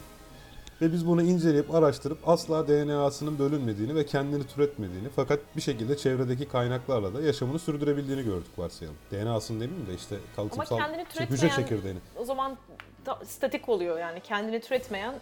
[0.81, 6.47] Ve biz bunu inceleyip araştırıp asla DNA'sının bölünmediğini ve kendini türetmediğini fakat bir şekilde çevredeki
[6.47, 8.97] kaynaklarla da yaşamını sürdürebildiğini gördük varsayalım.
[9.11, 10.79] DNA'sını demeyeyim de işte kalıtsal
[11.17, 11.99] şey, hücre çekirdeğini.
[12.17, 12.57] O zaman
[13.05, 15.13] da- statik oluyor yani kendini türetmeyen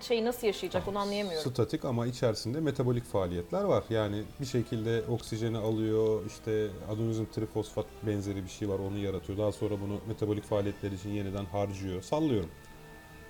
[0.00, 1.50] şey nasıl yaşayacak onu anlayamıyorum.
[1.52, 3.84] Statik ama içerisinde metabolik faaliyetler var.
[3.90, 9.38] Yani bir şekilde oksijeni alıyor, işte adenozin trifosfat benzeri bir şey var onu yaratıyor.
[9.38, 12.02] Daha sonra bunu metabolik faaliyetler için yeniden harcıyor.
[12.02, 12.50] Sallıyorum.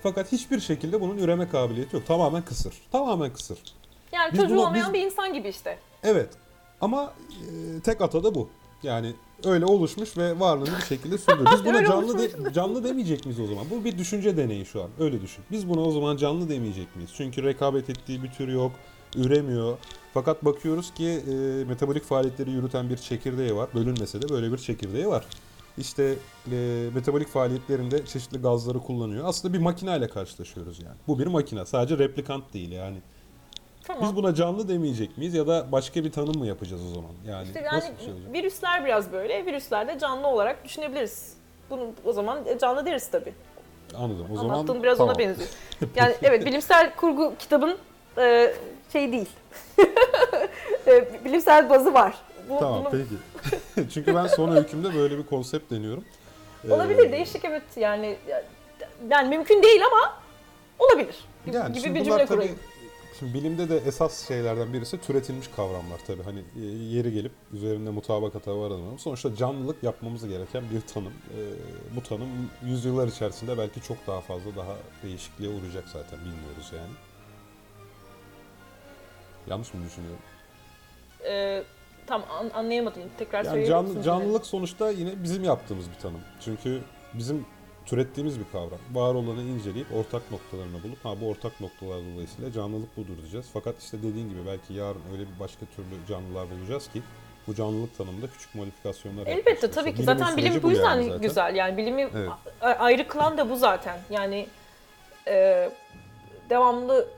[0.02, 2.06] Fakat hiçbir şekilde bunun üreme kabiliyeti yok.
[2.06, 2.74] Tamamen kısır.
[2.92, 3.58] Tamamen kısır.
[4.12, 5.78] Yani Biz çocuğu buna- olmayan biz- bir insan gibi işte.
[6.02, 6.28] Evet.
[6.80, 7.12] Ama
[7.76, 8.48] e, tek ata da bu.
[8.82, 9.12] Yani
[9.44, 11.52] öyle oluşmuş ve varlığını bir şekilde sürdürüyor.
[11.52, 13.64] Biz buna canlı de- canlı demeyecek miyiz o zaman?
[13.70, 14.88] Bu bir düşünce deneyi şu an.
[14.98, 15.44] Öyle düşün.
[15.50, 17.10] Biz buna o zaman canlı demeyecek miyiz?
[17.16, 18.72] Çünkü rekabet ettiği bir tür yok,
[19.16, 19.78] üremiyor.
[20.14, 23.68] Fakat bakıyoruz ki e, metabolik faaliyetleri yürüten bir çekirdeği var.
[23.74, 25.24] Bölünmese de böyle bir çekirdeği var.
[25.78, 26.14] İşte
[26.52, 29.24] e, metabolik faaliyetlerinde çeşitli gazları kullanıyor.
[29.28, 30.96] Aslında bir makineyle karşılaşıyoruz yani.
[31.08, 31.66] Bu bir makine.
[31.66, 32.98] Sadece replikant değil yani.
[33.88, 34.02] Tamam.
[34.02, 37.10] Biz buna canlı demeyecek miyiz ya da başka bir tanım mı yapacağız o zaman?
[37.28, 38.32] Yani, İşte yani nasıl bir şey olacak?
[38.32, 39.46] virüsler biraz böyle.
[39.46, 41.32] Virüsler de canlı olarak düşünebiliriz.
[41.70, 43.34] Bunu o zaman canlı deriz tabii.
[43.96, 44.26] Anladım.
[44.32, 45.10] O zaman Anlattığım biraz tamam.
[45.14, 45.48] ona benziyor.
[45.96, 47.78] Yani evet bilimsel kurgu kitabın
[48.18, 48.54] e,
[48.92, 49.28] şey değil.
[50.86, 52.14] E, bilimsel bazı var.
[52.48, 53.90] Bu, Tamam bunu- peki.
[53.94, 56.04] Çünkü ben son öykümde böyle bir konsept deniyorum.
[56.68, 58.16] Ee, Olabilir değişik evet yani
[59.10, 60.14] yani mümkün değil ama
[60.78, 61.16] olabilir
[61.46, 62.58] gibi, Yani gibi bir cümle tabii- kurayım.
[63.18, 66.22] Şimdi bilimde de esas şeylerden birisi türetilmiş kavramlar tabii.
[66.22, 68.98] Hani e, yeri gelip üzerinde mutabakata varamam.
[68.98, 71.12] Sonuçta canlılık yapmamız gereken bir tanım.
[71.38, 72.28] Ee, bu tanım
[72.64, 76.90] yüzyıllar içerisinde belki çok daha fazla daha değişikliğe uğrayacak zaten bilmiyoruz yani.
[79.46, 80.20] Yanlış mı düşünüyorum?
[81.28, 81.62] E,
[82.06, 84.02] tam an- anlayamadım tekrar Yani söyleyebilir misin?
[84.02, 86.20] canlılık sonuçta yine bizim yaptığımız bir tanım.
[86.44, 86.80] Çünkü
[87.14, 87.46] bizim
[87.88, 88.78] türettiğimiz bir kavram.
[88.92, 93.46] Var olanı inceleyip ortak noktalarını bulup ha bu ortak noktalar dolayısıyla canlılık budur diyeceğiz.
[93.52, 97.02] Fakat işte dediğin gibi belki yarın öyle bir başka türlü canlılar bulacağız ki
[97.46, 99.98] bu canlılık tanımında küçük modifikasyonlar Elbette tabii ki.
[100.00, 100.20] istiyoruz.
[100.20, 101.20] Zaten Bilimin bilim bu yüzden yani zaten.
[101.22, 101.54] güzel.
[101.54, 102.30] Yani bilimi Evet.
[102.60, 103.98] ayrı kılan da bu zaten.
[104.10, 104.46] Yani
[105.28, 105.70] e,
[106.50, 107.08] devamlı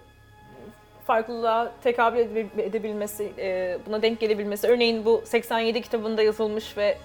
[1.07, 4.67] farklılığa tekabül edebil- edebilmesi, e, buna denk gelebilmesi.
[4.69, 6.99] Örneğin bu 87 kitabında yazılmış ve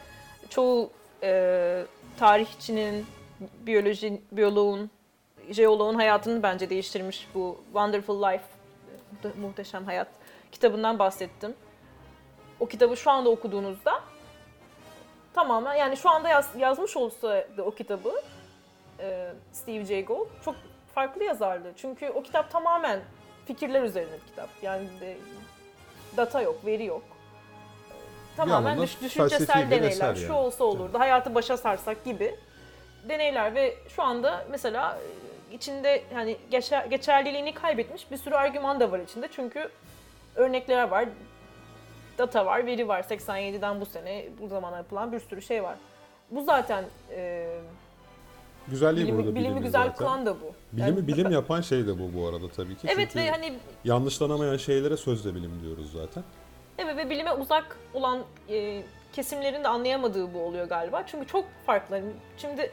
[0.49, 0.89] çoğu
[1.23, 1.83] e,
[2.19, 3.05] tarihçinin,
[3.39, 4.89] biyoloji, biyoloğun,
[5.49, 8.43] jeoloğun hayatını bence değiştirmiş bu Wonderful Life,
[9.23, 10.07] Muhte- Muhteşem Hayat
[10.51, 11.53] kitabından bahsettim.
[12.59, 14.01] O kitabı şu anda okuduğunuzda
[15.33, 18.11] tamamen yani şu anda yaz- yazmış olsa o kitabı
[18.99, 20.55] e, Steve Jay Gould çok
[20.95, 21.73] farklı yazardı.
[21.77, 22.99] Çünkü o kitap tamamen
[23.45, 24.49] fikirler üzerine bir kitap.
[24.61, 25.17] Yani de,
[26.17, 27.03] data yok, veri yok.
[28.37, 29.87] Tamamen düş, düşüncesel deneyler.
[29.91, 30.33] eser Şu yani.
[30.33, 32.35] olsa olurdu, hayatı başa sarsak gibi
[33.09, 34.99] deneyler ve şu anda mesela
[35.51, 39.27] e, içinde yani geçer, geçerliliğini kaybetmiş bir sürü argüman da var içinde.
[39.31, 39.69] Çünkü
[40.35, 41.05] örnekler var,
[42.17, 43.01] data var, veri var.
[43.03, 45.75] 87'den bu sene bu zamana yapılan bir sürü şey var.
[46.31, 47.47] Bu zaten e,
[48.67, 49.95] Güzelliği bilimi, burada bilimi güzel zaten.
[49.95, 50.53] kılan da bu.
[50.73, 52.87] Bilimi Yani- bilim yapan şey de bu bu arada tabii ki.
[52.87, 53.53] Evet Çünkü ve hani
[53.83, 56.23] yanlışlanamayan şeylere sözle bilim diyoruz zaten.
[56.77, 58.81] evet ve bilime uzak olan e,
[59.13, 61.03] kesimlerin de anlayamadığı bu oluyor galiba.
[61.07, 61.95] Çünkü çok farklı.
[61.95, 62.05] Hani
[62.37, 62.71] Şimdi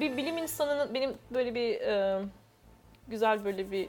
[0.00, 2.22] bir bilim insanının benim böyle bir e,
[3.08, 3.88] güzel böyle bir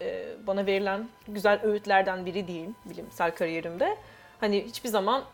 [0.00, 3.96] e, bana verilen güzel öğütlerden biri diyeyim bilimsel kariyerimde.
[4.40, 5.24] Hani hiçbir zaman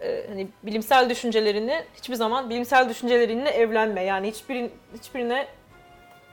[0.00, 4.02] e, hani bilimsel düşüncelerini hiçbir zaman bilimsel düşüncelerinle evlenme.
[4.02, 5.46] Yani hiçbirin hiçbirine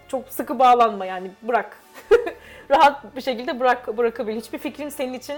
[0.08, 1.80] çok sıkı bağlanma yani bırak.
[2.72, 4.38] Rahat bir şekilde bırak bırakabil.
[4.38, 5.36] Hiçbir fikrin senin için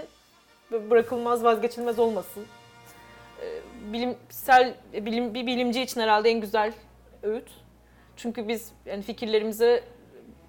[0.72, 2.46] bırakılmaz, vazgeçilmez olmasın.
[3.42, 3.60] Ee,
[3.94, 6.74] Bilimsel bilim bir bilimci için herhalde en güzel
[7.28, 7.52] öğüt.
[8.16, 9.84] Çünkü biz yani fikirlerimize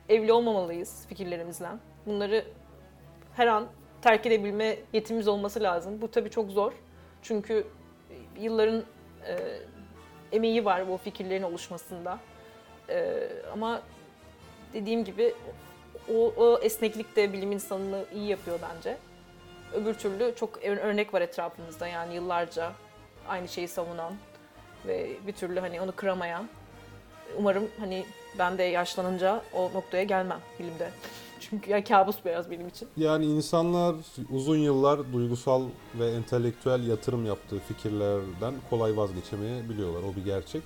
[0.09, 1.69] evli olmamalıyız fikirlerimizle.
[2.07, 2.45] Bunları
[3.35, 3.67] her an
[4.03, 6.01] terk edebilme yetimiz olması lazım.
[6.01, 6.73] Bu tabii çok zor.
[7.23, 7.67] Çünkü
[8.41, 8.85] yılların
[9.27, 9.37] e,
[10.33, 12.19] emeği var bu fikirlerin oluşmasında.
[12.89, 13.83] E, ama
[14.75, 15.35] dediğim gibi
[16.15, 18.99] o, o esneklik de bilim insanını iyi yapıyor bence.
[19.75, 22.73] Öbür türlü çok ör- örnek var etrafımızda yani yıllarca
[23.29, 24.15] aynı şeyi savunan
[24.87, 26.49] ve bir türlü hani onu kıramayan.
[27.39, 28.05] Umarım hani
[28.39, 30.91] ben de yaşlanınca o noktaya gelmem bilimde.
[31.41, 32.89] Çünkü ya kabus biraz benim için.
[32.97, 33.97] Yani insanlar
[34.31, 35.63] uzun yıllar duygusal
[35.95, 40.03] ve entelektüel yatırım yaptığı fikirlerden kolay vazgeçemeyebiliyorlar.
[40.03, 40.63] O bir gerçek.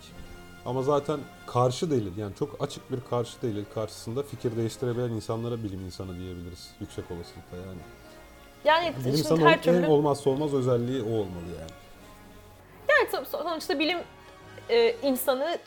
[0.67, 5.81] Ama zaten karşı delil yani çok açık bir karşı delil karşısında fikir değiştirebilen insanlara bilim
[5.81, 7.81] insanı diyebiliriz yüksek olasılıkla yani.
[8.65, 11.71] Yani Bilim insanı her en türlü olmazsa olmaz özelliği o olmalı yani.
[12.89, 13.99] Yani sonuçta bilim
[14.69, 15.59] e, insanı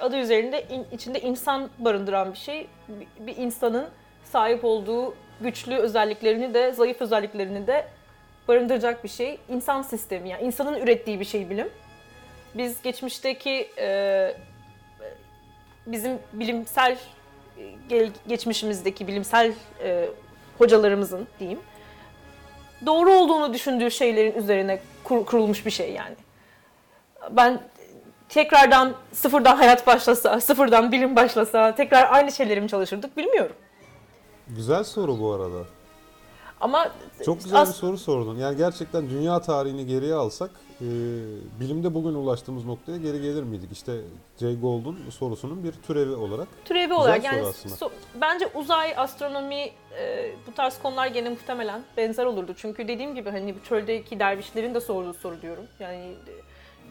[0.00, 2.66] adı üzerinde in- içinde insan barındıran bir şey.
[2.88, 3.88] Bir, bir insanın
[4.24, 7.88] sahip olduğu güçlü özelliklerini de zayıf özelliklerini de
[8.48, 9.38] barındıracak bir şey.
[9.48, 11.68] İnsan sistemi yani insanın ürettiği bir şey bilim.
[12.54, 14.34] Biz geçmişteki e,
[15.86, 16.98] bizim bilimsel
[17.90, 19.52] e, geçmişimizdeki bilimsel
[19.82, 20.08] e,
[20.58, 21.60] hocalarımızın diyeyim
[22.86, 26.16] doğru olduğunu düşündüğü şeylerin üzerine kur- kurulmuş bir şey yani
[27.30, 27.60] ben
[28.28, 33.56] tekrardan sıfırdan hayat başlasa, sıfırdan bilim başlasa, tekrar aynı şeyleri mi çalışırdık bilmiyorum.
[34.48, 35.64] Güzel soru bu arada.
[36.60, 36.92] Ama
[37.24, 38.38] Çok güzel bir soru sordun.
[38.38, 40.50] Yani gerçekten dünya tarihini geriye alsak
[40.80, 40.86] e,
[41.60, 43.72] bilimde bugün ulaştığımız noktaya geri gelir miydik?
[43.72, 43.92] İşte
[44.40, 46.48] Jay Gould'un sorusunun bir türevi olarak.
[46.64, 49.70] türevi olarak yani so- bence uzay, astronomi
[50.00, 52.54] e, bu tarz konular gene muhtemelen benzer olurdu.
[52.56, 55.64] Çünkü dediğim gibi hani çöldeki dervişlerin de sorduğu soru diyorum.
[55.80, 56.14] Yani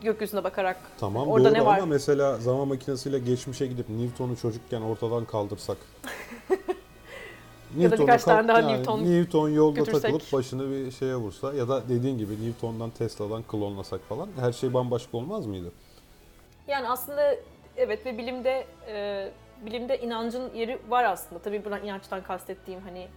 [0.04, 1.78] gökyüzüne bakarak Tamam Orada doğru ne var?
[1.78, 5.78] ama mesela zaman makinesiyle geçmişe gidip Newton'u çocukken ortadan kaldırsak.
[7.78, 10.02] Ya da birkaç tane daha yani Newton Newton yolda götürsek.
[10.02, 14.74] takılıp başını bir şeye vursa ya da dediğin gibi Newton'dan Tesla'dan klonlasak falan her şey
[14.74, 15.72] bambaşka olmaz mıydı?
[16.68, 17.36] Yani aslında
[17.78, 19.30] evet ve bilimde e,
[19.66, 21.42] bilimde inancın yeri var aslında.
[21.42, 23.08] Tabii buradan inançtan kastettiğim hani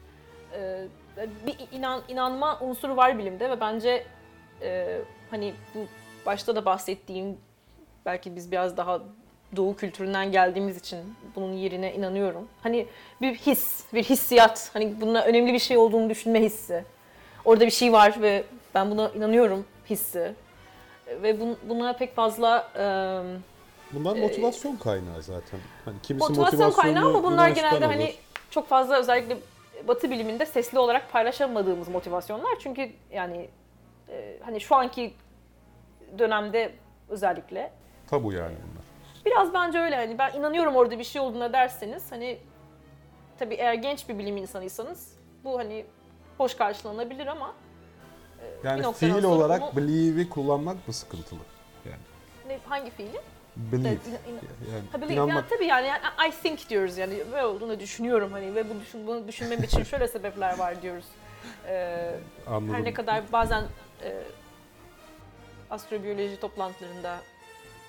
[0.54, 0.88] e,
[1.46, 4.04] bir inan inanma unsuru var bilimde ve bence
[4.62, 5.00] e,
[5.30, 5.78] hani bu
[6.26, 7.38] başta da bahsettiğim
[8.06, 9.00] belki biz biraz daha
[9.56, 10.98] doğu kültüründen geldiğimiz için
[11.36, 12.48] bunun yerine inanıyorum.
[12.62, 12.86] Hani
[13.20, 14.70] bir his, bir hissiyat.
[14.72, 16.84] Hani bunun önemli bir şey olduğunu düşünme hissi.
[17.44, 18.44] Orada bir şey var ve
[18.74, 20.34] ben buna inanıyorum hissi.
[21.22, 22.84] Ve bun- buna pek fazla e,
[23.92, 25.60] Bunlar motivasyon kaynağı zaten.
[25.84, 27.94] Hani kimisi motivasyon kaynağı ama bunlar genelde alır.
[27.94, 28.14] hani
[28.50, 29.36] çok fazla özellikle
[29.88, 32.50] Batı biliminde sesli olarak paylaşamadığımız motivasyonlar.
[32.62, 33.48] Çünkü yani
[34.08, 35.14] e, hani şu anki
[36.18, 36.72] dönemde
[37.08, 37.72] özellikle
[38.10, 38.84] tabu yani bunlar.
[39.26, 42.38] biraz bence öyle hani ben inanıyorum orada bir şey olduğuna derseniz hani
[43.38, 45.84] tabii eğer genç bir bilim insanıysanız bu hani
[46.38, 47.54] hoş karşılanabilir ama
[48.64, 51.38] Yani noktadan fiil sonra olarak bunu- believe'i kullanmak mı sıkıntılı?
[51.84, 52.00] Yani
[52.46, 53.20] ne, hangi fiili?
[53.56, 53.88] believe.
[53.88, 55.34] Evet, inan- inan- Yani inanmak.
[55.36, 59.06] yani tabii yani, yani I think diyoruz yani böyle olduğunu düşünüyorum hani ve bu düşün,
[59.06, 61.04] bunu düşünmem için şöyle sebepler var diyoruz.
[61.66, 62.10] Ee,
[62.46, 62.74] Anladım.
[62.74, 63.64] her ne kadar bazen
[64.02, 64.22] e,
[65.70, 67.16] astrobiyoloji toplantılarında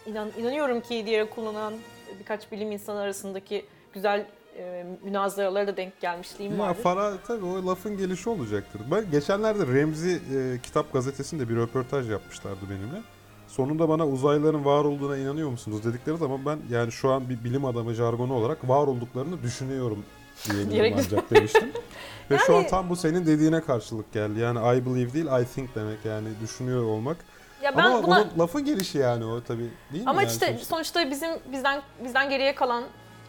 [0.05, 1.73] inan, inanıyorum ki diye kullanan
[2.19, 4.25] birkaç bilim insanı arasındaki güzel
[4.57, 6.79] e, münazaralara da denk gelmişliğim vardı.
[6.83, 8.81] Fara tabii o lafın gelişi olacaktır.
[8.91, 13.01] Ben geçenlerde Remzi e, Kitap Gazetesi'nde bir röportaj yapmışlardı benimle.
[13.47, 17.65] Sonunda bana uzaylıların var olduğuna inanıyor musunuz dedikleri zaman ben yani şu an bir bilim
[17.65, 20.05] adamı jargonu olarak var olduklarını düşünüyorum
[20.45, 21.71] diyebilirim Diyerek- ancak demiştim.
[22.31, 24.39] Ve şu an Yani- tam bu senin dediğine karşılık geldi.
[24.39, 27.17] Yani I believe değil I think demek yani düşünüyor olmak.
[27.63, 30.09] Ya ben Ama buna onun lafın gelişi yani o tabii değil mi?
[30.09, 30.65] Ama yani işte sonuçta?
[30.65, 32.83] sonuçta bizim bizden bizden geriye kalan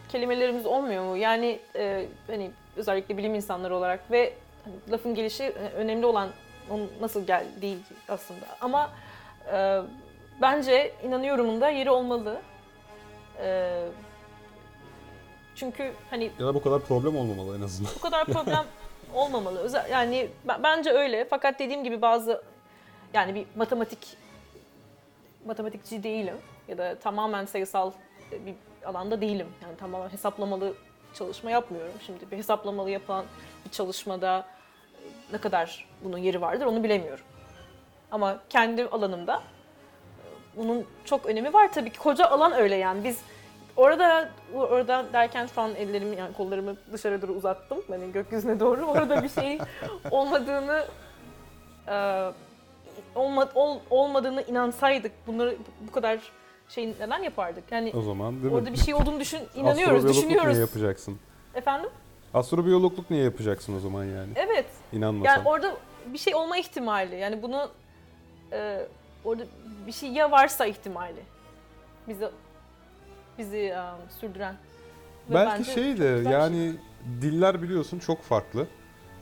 [0.09, 1.17] kelimelerimiz olmuyor mu?
[1.17, 4.33] Yani e, hani özellikle bilim insanları olarak ve
[4.65, 6.29] hani lafın gelişi e, önemli olan
[6.69, 7.77] onun nasıl gel değil
[8.09, 8.45] aslında.
[8.61, 8.89] Ama
[9.53, 9.81] e,
[10.41, 12.41] bence inanıyorumun da yeri olmalı.
[13.43, 13.71] E,
[15.55, 17.91] çünkü hani Ya da bu kadar problem olmamalı en azından.
[17.95, 18.65] bu kadar problem
[19.13, 19.59] olmamalı.
[19.59, 21.25] Özel, yani ben- bence öyle.
[21.29, 22.43] Fakat dediğim gibi bazı
[23.13, 24.17] yani bir matematik
[25.45, 26.35] matematikçi değilim
[26.67, 27.91] ya da tamamen sayısal
[28.31, 29.47] bir alanda değilim.
[29.63, 30.73] Yani tamamen hesaplamalı
[31.13, 31.93] çalışma yapmıyorum.
[32.05, 33.25] Şimdi bir hesaplamalı yapılan
[33.65, 34.45] bir çalışmada
[35.31, 37.25] ne kadar bunun yeri vardır onu bilemiyorum.
[38.11, 41.99] Ama kendi alanımda e, bunun çok önemi var tabii ki.
[41.99, 43.03] Koca alan öyle yani.
[43.03, 43.21] Biz
[43.77, 47.83] orada orada derken şu an ellerimi yani kollarımı dışarı doğru uzattım.
[47.87, 48.85] Hani gökyüzüne doğru.
[48.85, 49.59] Orada bir şey
[50.11, 50.85] olmadığını
[51.87, 51.95] e,
[53.15, 55.55] olma, ol- olmadığını inansaydık bunları
[55.87, 56.19] bu kadar
[56.69, 57.71] şey neden yapardık?
[57.71, 58.53] Yani O zaman değil mi?
[58.53, 60.47] orada bir şey olduğunu düşün inanıyoruz, düşünüyoruz.
[60.51, 61.19] niye yapacaksın?
[61.55, 61.89] Efendim?
[62.33, 64.31] Astrobiyologluk niye yapacaksın o zaman yani?
[64.35, 64.65] Evet.
[64.93, 65.35] İnanmasan.
[65.35, 65.75] Yani orada
[66.05, 67.15] bir şey olma ihtimali.
[67.15, 67.69] Yani bunu
[68.51, 68.87] e,
[69.25, 69.43] orada
[69.87, 71.23] bir şey ya varsa ihtimali.
[72.07, 72.27] Bizi
[73.37, 73.81] bizi e,
[74.19, 74.55] sürdüren.
[75.29, 76.73] Ve Belki bence şey de bir yani
[77.21, 78.67] diller biliyorsun çok farklı.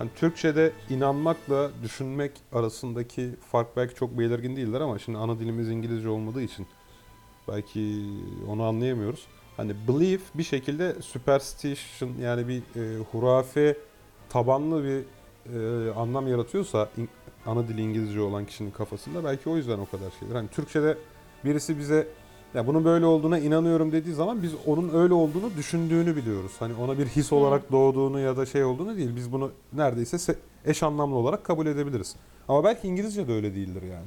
[0.02, 6.10] Hani Türkçe'de inanmakla düşünmek arasındaki fark belki çok belirgin değiller ama şimdi ana dilimiz İngilizce
[6.10, 6.68] olmadığı için
[7.48, 8.06] belki
[8.48, 9.28] onu anlayamıyoruz.
[9.58, 13.78] Hani belief bir şekilde superstition yani bir e, hurafe
[14.30, 15.04] tabanlı bir
[15.56, 17.10] e, anlam yaratıyorsa in-
[17.46, 20.36] ana dili İngilizce olan kişinin kafasında belki o yüzden o kadar şeydir.
[20.36, 20.98] Hani Türkçe'de
[21.46, 22.08] birisi bize
[22.54, 26.52] ya bunun böyle olduğuna inanıyorum dediği zaman biz onun öyle olduğunu düşündüğünü biliyoruz.
[26.60, 29.16] Hani ona bir his olarak doğduğunu ya da şey olduğunu değil.
[29.16, 30.36] Biz bunu neredeyse se-
[30.66, 32.16] eş anlamlı olarak kabul edebiliriz.
[32.48, 34.06] Ama belki İngilizce de öyle değildir yani.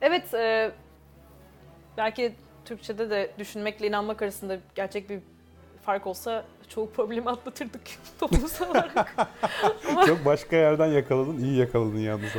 [0.00, 0.72] Evet, e,
[1.96, 2.32] belki
[2.64, 5.18] Türkçe'de de düşünmekle inanmak arasında gerçek bir
[5.82, 7.80] fark olsa çoğu problemi atlatırdık
[8.20, 9.16] toplumsal olarak.
[10.06, 12.30] Çok başka yerden yakaladın, iyi yakaladın yalnız.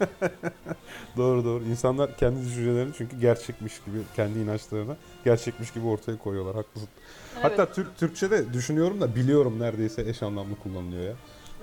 [1.16, 1.64] doğru doğru.
[1.64, 6.54] İnsanlar kendi düşüncelerini çünkü gerçekmiş gibi, kendi inançlarını gerçekmiş gibi ortaya koyuyorlar.
[6.54, 6.88] Haklısın.
[7.34, 7.44] Evet.
[7.44, 11.14] Hatta Türk Türkçe'de düşünüyorum da biliyorum neredeyse eş anlamlı kullanılıyor ya.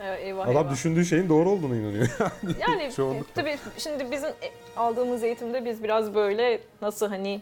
[0.03, 0.71] Evet, eyvah Adam eyvah.
[0.71, 2.07] düşündüğü şeyin doğru olduğunu inanıyor.
[2.59, 3.33] Yani Çoğunlukla.
[3.35, 7.41] tabii şimdi bizim e, aldığımız eğitimde biz biraz böyle nasıl hani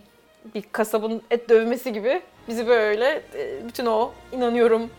[0.55, 4.89] bir kasabın et dövmesi gibi bizi böyle e, bütün o inanıyorum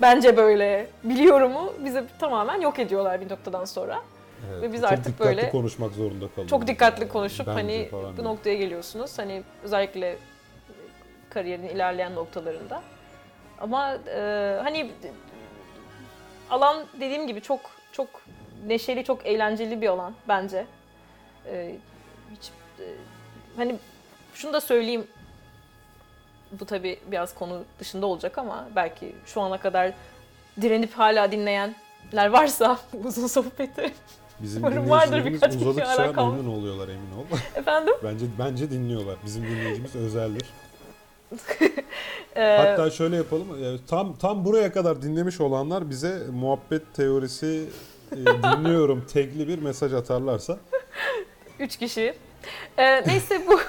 [0.00, 4.02] bence böyle biliyorumu bize tamamen yok ediyorlar bir noktadan sonra.
[4.50, 6.50] Evet, Ve biz çok artık dikkatli böyle konuşmak zorunda kalıyoruz.
[6.50, 8.24] Çok dikkatli konuşup Bence hani bu diyor.
[8.24, 9.18] noktaya geliyorsunuz.
[9.18, 10.18] Hani özellikle
[11.30, 12.82] kariyerin ilerleyen noktalarında.
[13.60, 14.90] Ama e, hani
[16.50, 17.60] alan dediğim gibi çok
[17.92, 18.08] çok
[18.66, 20.66] neşeli, çok eğlenceli bir alan bence.
[21.46, 21.76] E,
[22.32, 22.84] hiç e,
[23.56, 23.76] hani
[24.34, 25.06] şunu da söyleyeyim.
[26.52, 29.92] Bu tabii biraz konu dışında olacak ama belki şu ana kadar
[30.60, 33.92] direnip hala dinleyenler varsa uzun sohbeti.
[34.42, 36.36] Bizim Umarım vardır birkaç kişi uzadıkça hala kalmış.
[36.42, 37.24] memnun oluyorlar emin ol.
[37.56, 37.94] Efendim?
[38.04, 39.16] bence bence dinliyorlar.
[39.26, 40.44] Bizim dinleyicimiz özeldir.
[42.36, 43.64] Ee, Hatta şöyle yapalım.
[43.64, 47.64] e, Tam tam buraya kadar dinlemiş olanlar bize muhabbet teorisi
[48.12, 50.58] e, dinliyorum tekli bir mesaj atarlarsa
[51.58, 52.14] üç kişi.
[52.78, 53.60] Ee, neyse bu.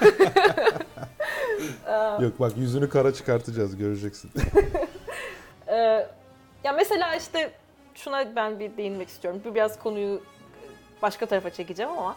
[1.87, 4.31] Ee, yok bak yüzünü kara çıkartacağız göreceksin.
[5.67, 5.75] Ee,
[6.63, 7.51] ya mesela işte
[7.95, 9.41] şuna ben bir değinmek istiyorum.
[9.45, 10.21] Bu biraz konuyu
[11.01, 12.15] başka tarafa çekeceğim ama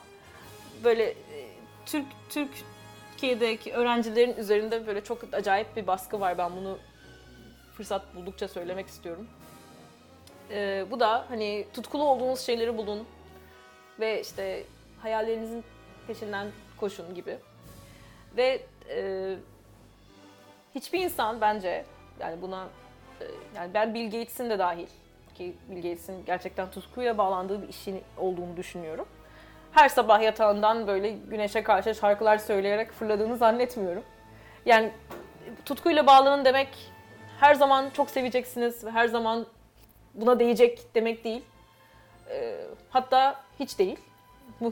[0.85, 1.49] böyle e,
[1.87, 6.39] Türk Türkiye'deki öğrencilerin üzerinde böyle çok acayip bir baskı var.
[6.39, 6.79] Ben bunu
[7.77, 9.29] fırsat buldukça söylemek istiyorum.
[10.51, 13.07] Ee, bu da hani tutkulu olduğunuz şeyleri bulun
[14.01, 14.65] ve işte
[15.03, 15.65] hayallerinizin
[16.07, 16.47] peşinden
[16.81, 17.39] koşun gibi.
[18.37, 19.37] Ve e,
[20.75, 21.85] hiçbir insan bence
[22.21, 22.69] yani buna
[23.21, 23.25] e,
[23.57, 24.87] yani ben Bill Gates'in de dahil
[25.35, 29.07] ki Bill Gates'in gerçekten tutkuyla bağlandığı bir işin olduğunu düşünüyorum.
[29.73, 34.03] Her sabah yatağından böyle güneşe karşı şarkılar söyleyerek fırladığını zannetmiyorum.
[34.67, 34.93] Yani
[35.65, 36.69] tutkuyla bağlanın demek
[37.41, 39.47] her zaman çok seveceksiniz ve her zaman
[40.15, 41.43] buna değecek demek değil.
[42.31, 42.57] E,
[42.91, 43.99] hatta hiç değil.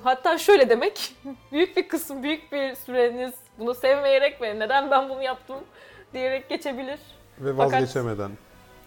[0.04, 1.14] Hatta şöyle demek,
[1.52, 5.56] büyük bir kısım, büyük bir süreniz bunu sevmeyerek ve neden ben bunu yaptım
[6.12, 6.98] diyerek geçebilir.
[7.38, 8.30] Ve Fakat- vazgeçemeden.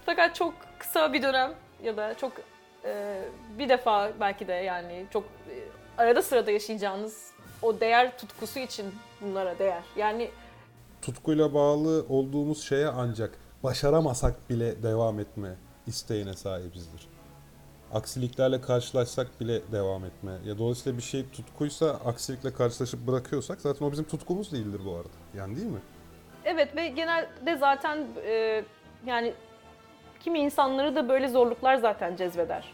[0.06, 1.54] Fakat çok kısa bir dönem
[1.84, 2.32] ya da çok
[2.84, 3.22] e,
[3.58, 5.54] bir defa belki de yani çok e,
[5.98, 7.30] arada sırada yaşayacağınız
[7.62, 9.82] o değer tutkusu için bunlara değer.
[9.96, 10.30] Yani
[11.02, 15.54] Tutkuyla bağlı olduğumuz şeye ancak başaramasak bile devam etme
[15.86, 17.08] isteğine sahibizdir.
[17.92, 20.32] Aksiliklerle karşılaşsak bile devam etme.
[20.44, 25.08] Ya dolayısıyla bir şey tutkuysa aksilikle karşılaşıp bırakıyorsak zaten o bizim tutkumuz değildir bu arada.
[25.34, 25.80] Yani değil mi?
[26.44, 28.64] evet ve genelde zaten e,
[29.06, 29.34] yani
[30.24, 32.64] kimi insanları da böyle zorluklar zaten cezbeder.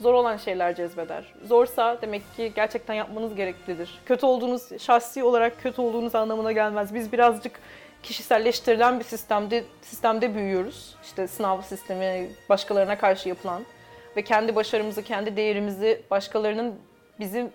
[0.00, 1.24] Zor olan şeyler cezbeder.
[1.44, 3.98] Zorsa demek ki gerçekten yapmanız gereklidir.
[4.06, 6.94] Kötü olduğunuz, şahsi olarak kötü olduğunuz anlamına gelmez.
[6.94, 7.60] Biz birazcık
[8.02, 10.96] kişiselleştirilen bir sistemde sistemde büyüyoruz.
[11.02, 13.62] İşte sınav sistemi başkalarına karşı yapılan
[14.16, 16.74] ve kendi başarımızı, kendi değerimizi başkalarının
[17.20, 17.50] bizim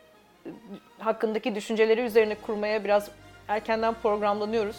[1.00, 3.12] hakkındaki düşünceleri üzerine kurmaya biraz
[3.48, 4.78] erkenden programlanıyoruz.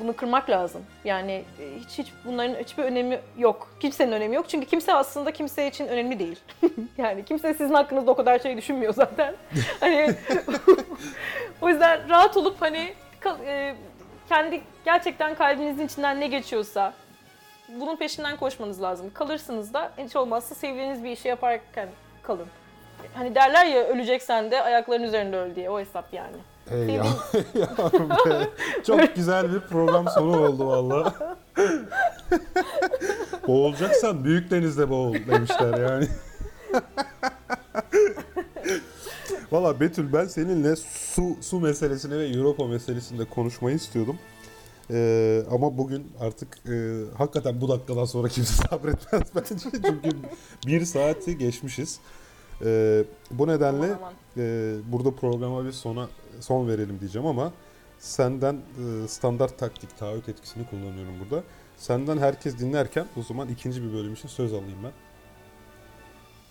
[0.00, 0.82] Bunu kırmak lazım.
[1.04, 3.76] Yani e, hiç hiç bunların hiçbir önemi yok.
[3.80, 4.48] Kimsenin önemi yok.
[4.48, 6.40] Çünkü kimse aslında kimse için önemli değil.
[6.98, 9.34] yani kimse sizin hakkınızda o kadar şey düşünmüyor zaten.
[9.80, 10.14] hani
[11.60, 12.94] o yüzden rahat olup hani
[13.46, 13.74] e,
[14.28, 16.92] kendi gerçekten kalbinizin içinden ne geçiyorsa
[17.68, 19.10] bunun peşinden koşmanız lazım.
[19.14, 21.88] Kalırsınız da hiç olmazsa sevdiğiniz bir işi yaparken
[22.22, 22.46] kalın.
[23.14, 26.36] Hani derler ya öleceksen de ayakların üzerinde öl diye o hesap yani.
[26.68, 27.06] Hey ya.
[27.54, 28.48] Yavrum be.
[28.86, 31.14] Çok güzel bir program sonu oldu valla.
[33.48, 36.08] Boğulacaksan büyük denizde boğul demişler yani.
[39.52, 44.18] Valla Betül ben seninle su su meselesini ve Europa meselesinde konuşmayı istiyordum.
[44.90, 49.54] Ee, ama bugün artık e, hakikaten bu dakikadan sonra kimse sabretmez bence.
[49.62, 50.00] Çünkü
[50.66, 52.00] bir saati geçmişiz.
[52.64, 53.86] Ee, bu nedenle
[54.36, 56.08] e, burada programa bir sona
[56.40, 57.52] son verelim diyeceğim ama
[57.98, 61.42] senden e, standart taktik taahhüt etkisini kullanıyorum burada.
[61.76, 64.92] Senden herkes dinlerken o zaman ikinci bir bölüm için söz alayım ben.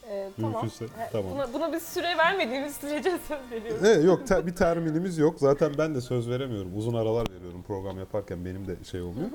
[0.09, 0.51] Ee, tamam.
[0.51, 1.31] Mümkünse, tamam.
[1.31, 3.83] Buna, buna bir süre vermediğimiz sürece söz veriyoruz.
[3.85, 5.35] Evet, yok te- bir terminimiz yok.
[5.39, 6.77] Zaten ben de söz veremiyorum.
[6.77, 9.27] Uzun aralar veriyorum program yaparken benim de şey oluyor.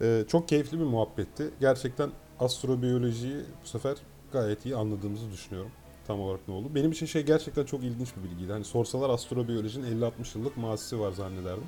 [0.00, 1.50] Ee, çok keyifli bir muhabbetti.
[1.60, 2.10] Gerçekten
[2.40, 3.96] astrobiyolojiyi bu sefer
[4.32, 5.70] gayet iyi anladığımızı düşünüyorum.
[6.12, 6.74] Tam olarak ne oldu.
[6.74, 8.52] Benim için şey gerçekten çok ilginç bir bilgiydi.
[8.52, 11.66] Hani sorsalar astrobiyolojinin 50-60 yıllık mazisi var zannederdim.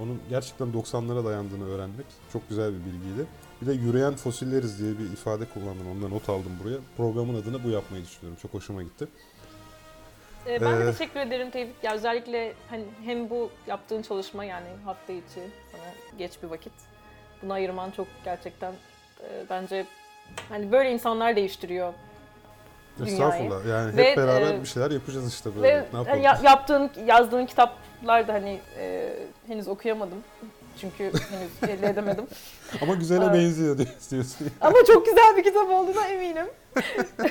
[0.00, 3.26] Onun gerçekten 90'lara dayandığını öğrenmek çok güzel bir bilgiydi.
[3.62, 5.90] Bir de yürüyen fosilleriz diye bir ifade kullandım.
[5.90, 6.78] Ondan not aldım buraya.
[6.96, 8.38] Programın adını bu yapmayı düşünüyorum.
[8.42, 9.08] Çok hoşuma gitti.
[10.46, 11.84] Ee, ben de Ee, teşekkür ederim Tevfik.
[11.84, 15.40] Ya özellikle hani hem bu yaptığın çalışma yani hafta içi
[15.72, 16.72] sana geç bir vakit.
[17.42, 18.72] Buna ayırman çok gerçekten
[19.20, 19.86] e, bence
[20.48, 21.92] hani böyle insanlar değiştiriyor.
[22.98, 23.12] Dünyayı.
[23.14, 23.66] Estağfurullah.
[23.66, 25.68] Yani Ve, hep beraber e, bir şeyler yapacağız işte böyle.
[25.68, 26.22] Ve ne yapalım?
[26.22, 29.12] ya- yaptığın, yazdığın kitaplar da hani e,
[29.46, 30.18] henüz okuyamadım.
[30.80, 32.24] Çünkü henüz elde edemedim.
[32.82, 34.46] Ama güzele benziyor diye istiyorsun.
[34.60, 36.46] Ama çok güzel bir kitap olduğuna eminim.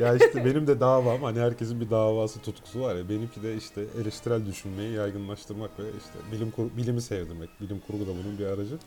[0.00, 3.80] ya işte benim de davam hani herkesin bir davası tutkusu var ya benimki de işte
[4.02, 7.50] eleştirel düşünmeyi yaygınlaştırmak ve işte bilim kur- bilimi sevdirmek.
[7.60, 8.78] Bilim kurgu da bunun bir aracı.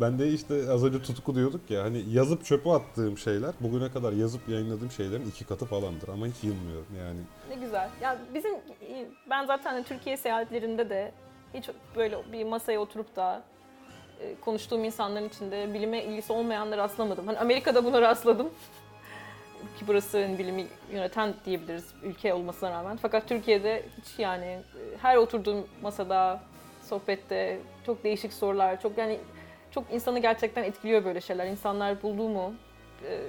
[0.00, 4.12] Ben de işte az önce tutku diyorduk ya hani yazıp çöpe attığım şeyler bugüne kadar
[4.12, 7.18] yazıp yayınladığım şeylerin iki katı falandır ama hiç yılmıyorum yani.
[7.48, 7.90] Ne güzel.
[8.00, 8.52] Ya bizim
[9.30, 11.12] ben zaten Türkiye seyahatlerinde de
[11.54, 13.42] hiç böyle bir masaya oturup da
[14.20, 17.26] e, konuştuğum insanların içinde bilime ilgisi olmayanlara rastlamadım.
[17.26, 18.46] Hani Amerika'da buna rastladım.
[19.78, 22.96] Ki burası hani bilimi yöneten diyebiliriz ülke olmasına rağmen.
[22.96, 24.62] Fakat Türkiye'de hiç yani e,
[25.02, 26.40] her oturduğum masada,
[26.82, 29.18] sohbette çok değişik sorular, çok yani
[29.76, 31.46] çok insanı gerçekten etkiliyor böyle şeyler.
[31.46, 32.54] İnsanlar bulduğu mu
[33.04, 33.20] e,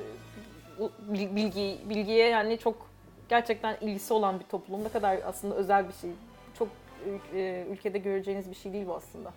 [1.09, 2.89] bilgi bilgiye yani çok
[3.29, 4.83] gerçekten ilgisi olan bir toplum.
[4.83, 6.09] Ne kadar aslında özel bir şey.
[6.59, 6.67] Çok
[7.33, 9.33] e, ülkede göreceğiniz bir şey değil bu aslında.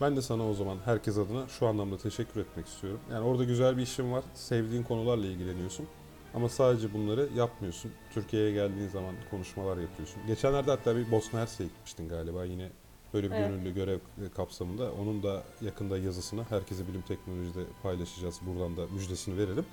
[0.00, 3.00] Ben de sana o zaman herkes adına şu anlamda teşekkür etmek istiyorum.
[3.10, 4.24] Yani orada güzel bir işin var.
[4.34, 5.86] Sevdiğin konularla ilgileniyorsun.
[6.34, 7.92] Ama sadece bunları yapmıyorsun.
[8.14, 10.26] Türkiye'ye geldiğin zaman konuşmalar yapıyorsun.
[10.26, 12.44] Geçenlerde hatta bir Bosna Hersek'e gitmiştin galiba.
[12.44, 12.68] Yine
[13.14, 13.48] böyle bir Evet.
[13.48, 13.98] gönüllü görev
[14.36, 14.92] kapsamında.
[14.92, 18.40] Onun da yakında yazısını herkese bilim teknolojide paylaşacağız.
[18.46, 19.66] Buradan da müjdesini verelim.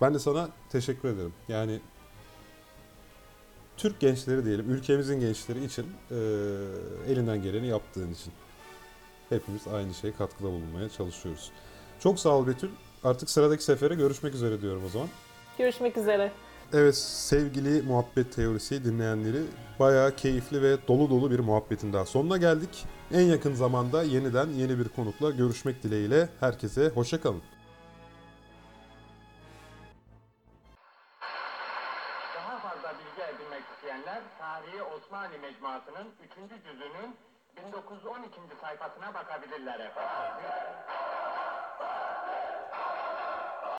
[0.00, 1.32] Ben de sana teşekkür ederim.
[1.48, 1.80] Yani
[3.76, 6.16] Türk gençleri diyelim, ülkemizin gençleri için eee,
[7.08, 8.32] elinden geleni yaptığın için.
[9.28, 11.50] Hepimiz aynı şeye katkıda bulunmaya çalışıyoruz.
[12.00, 12.68] Çok sağ ol Betül.
[13.04, 15.08] Artık sıradaki sefere görüşmek üzere diyorum o zaman.
[15.58, 16.32] Görüşmek üzere.
[16.72, 19.42] Evet sevgili muhabbet teorisi dinleyenleri
[19.78, 22.86] bayağı keyifli ve dolu dolu bir muhabbetin daha sonuna geldik.
[23.12, 27.42] En yakın zamanda yeniden yeni bir konukla görüşmek dileğiyle herkese hoşçakalın.
[32.36, 36.64] Daha fazla bilgi edinmek isteyenler Tarihi Osmanlı Mecmuası'nın 3.
[36.64, 37.16] cüzünün
[37.66, 38.40] 1912.
[38.60, 40.44] sayfasına bakabilirler efendim.